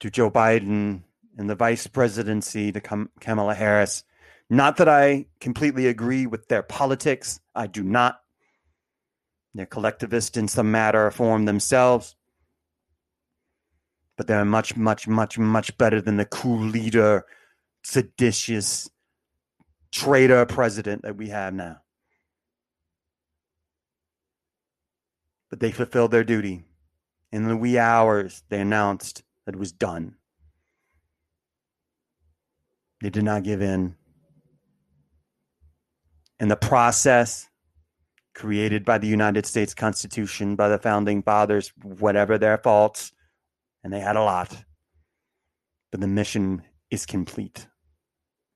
to 0.00 0.08
Joe 0.08 0.30
Biden 0.30 1.02
and 1.36 1.50
the 1.50 1.54
vice 1.54 1.86
presidency 1.86 2.72
to 2.72 2.80
Kamala 3.20 3.54
Harris. 3.54 4.04
Not 4.48 4.78
that 4.78 4.88
I 4.88 5.26
completely 5.38 5.86
agree 5.86 6.24
with 6.24 6.48
their 6.48 6.62
politics, 6.62 7.40
I 7.54 7.66
do 7.66 7.82
not. 7.82 8.21
They're 9.54 9.66
collectivist 9.66 10.36
in 10.36 10.48
some 10.48 10.70
matter 10.70 11.06
or 11.06 11.10
form 11.10 11.44
themselves, 11.44 12.16
but 14.16 14.26
they're 14.26 14.44
much, 14.44 14.76
much, 14.76 15.06
much, 15.06 15.38
much 15.38 15.76
better 15.76 16.00
than 16.00 16.16
the 16.16 16.24
coup 16.24 16.56
leader, 16.56 17.26
seditious 17.82 18.88
traitor 19.90 20.46
president 20.46 21.02
that 21.02 21.16
we 21.16 21.28
have 21.28 21.52
now. 21.52 21.82
But 25.50 25.60
they 25.60 25.70
fulfilled 25.70 26.12
their 26.12 26.24
duty. 26.24 26.64
In 27.30 27.44
the 27.44 27.56
wee 27.56 27.78
hours, 27.78 28.42
they 28.48 28.60
announced 28.60 29.22
that 29.44 29.54
it 29.54 29.58
was 29.58 29.72
done. 29.72 30.16
They 33.02 33.10
did 33.10 33.24
not 33.24 33.42
give 33.42 33.60
in. 33.60 33.96
In 36.40 36.48
the 36.48 36.56
process, 36.56 37.48
created 38.34 38.84
by 38.84 38.98
the 38.98 39.06
United 39.06 39.46
States 39.46 39.74
Constitution, 39.74 40.56
by 40.56 40.68
the 40.68 40.78
founding 40.78 41.22
fathers, 41.22 41.72
whatever 41.82 42.38
their 42.38 42.58
faults, 42.58 43.12
and 43.84 43.92
they 43.92 44.00
had 44.00 44.16
a 44.16 44.22
lot. 44.22 44.64
But 45.90 46.00
the 46.00 46.06
mission 46.06 46.62
is 46.90 47.06
complete, 47.06 47.66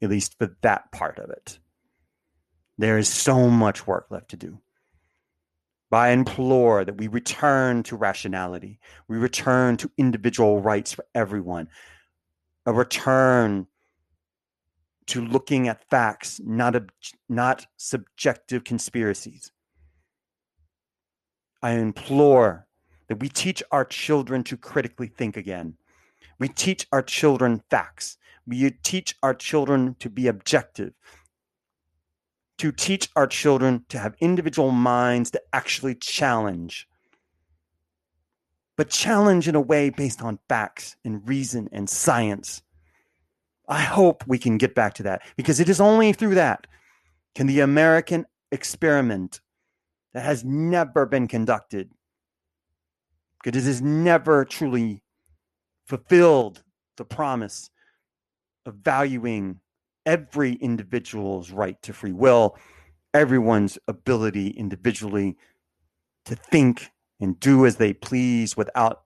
at 0.01 0.11
least 0.11 0.39
for 0.39 0.57
that 0.63 0.91
part 0.93 1.19
of 1.19 1.31
it. 1.31 1.59
There 2.79 2.99
is 2.99 3.09
so 3.09 3.49
much 3.49 3.87
work 3.87 4.07
left 4.11 4.31
to 4.31 4.37
do. 4.37 4.61
I 5.93 6.11
implore 6.11 6.85
that 6.85 6.99
we 6.99 7.09
return 7.09 7.83
to 7.85 7.97
rationality, 7.97 8.81
we 9.09 9.17
return 9.17 9.79
to 9.79 9.91
individual 9.97 10.61
rights 10.61 10.93
for 10.93 11.07
everyone, 11.15 11.69
a 12.67 12.73
return 12.73 13.67
to 15.07 15.25
looking 15.25 15.69
at 15.69 15.89
facts, 15.89 16.41
not, 16.45 16.77
ob- 16.77 16.93
not 17.29 17.67
subjective 17.77 18.65
conspiracies. 18.65 19.53
I 21.67 21.73
implore 21.73 22.65
that 23.09 23.19
we 23.19 23.29
teach 23.29 23.61
our 23.73 23.85
children 23.85 24.45
to 24.45 24.57
critically 24.57 25.09
think 25.09 25.37
again. 25.37 25.77
We 26.39 26.47
teach 26.47 26.87
our 26.93 27.03
children 27.03 27.61
facts. 27.71 28.19
We 28.47 28.71
teach 28.85 29.17
our 29.21 29.35
children 29.35 29.97
to 29.99 30.09
be 30.09 30.29
objective, 30.29 30.93
to 32.59 32.71
teach 32.71 33.09
our 33.17 33.27
children 33.27 33.85
to 33.89 33.99
have 33.99 34.15
individual 34.21 34.71
minds 34.71 35.33
to 35.33 35.43
actually 35.53 35.97
challenge, 35.97 36.87
but 38.77 38.89
challenge 38.89 39.49
in 39.49 39.57
a 39.57 39.61
way 39.61 39.91
based 39.91 40.23
on 40.23 40.39
facts 40.49 40.95
and 41.05 41.29
reason 41.29 41.69
and 41.73 41.91
science. 41.91 42.63
I 43.69 43.81
hope 43.81 44.23
we 44.29 44.39
can 44.39 44.57
get 44.57 44.77
back 44.77 44.95
to 44.95 45.03
that 45.03 45.23
because 45.37 45.59
it 45.59 45.69
is 45.69 45.81
only 45.81 46.13
through 46.13 46.37
that 46.37 46.69
can 47.35 47.49
the 47.49 47.59
American 47.59 48.25
experiment 48.53 49.41
that 50.17 50.25
has 50.25 50.43
never 50.47 51.05
been 51.05 51.29
conducted 51.29 51.91
because 53.45 53.63
it 53.63 53.69
has 53.69 53.83
never 53.83 54.47
truly 54.47 55.03
fulfilled 55.85 56.63
the 56.97 57.05
promise 57.05 57.69
of 58.65 58.77
valuing 58.77 59.61
every 60.07 60.55
individual's 60.55 61.51
right 61.51 61.83
to 61.83 61.93
free 61.93 62.15
will, 62.15 62.57
everyone's 63.13 63.79
ability 63.87 64.49
individually 64.49 65.37
to 66.25 66.35
think 66.35 66.93
and 67.21 67.39
do 67.39 67.67
as 67.67 67.77
they 67.77 67.93
please 67.93 68.57
without 68.57 69.03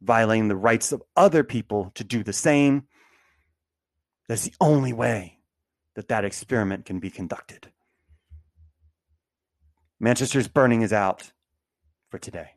violating 0.00 0.46
the 0.46 0.54
rights 0.54 0.92
of 0.92 1.02
other 1.16 1.42
people 1.42 1.90
to 1.96 2.04
do 2.04 2.22
the 2.22 2.32
same. 2.32 2.84
That's 4.28 4.44
the 4.44 4.54
only 4.60 4.92
way 4.92 5.40
that 5.96 6.06
that 6.06 6.24
experiment 6.24 6.86
can 6.86 7.00
be 7.00 7.10
conducted. 7.10 7.72
Manchester's 10.00 10.48
burning 10.48 10.82
is 10.82 10.92
out 10.92 11.32
for 12.10 12.18
today. 12.18 12.50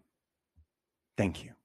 Thank 1.17 1.43
you. 1.43 1.56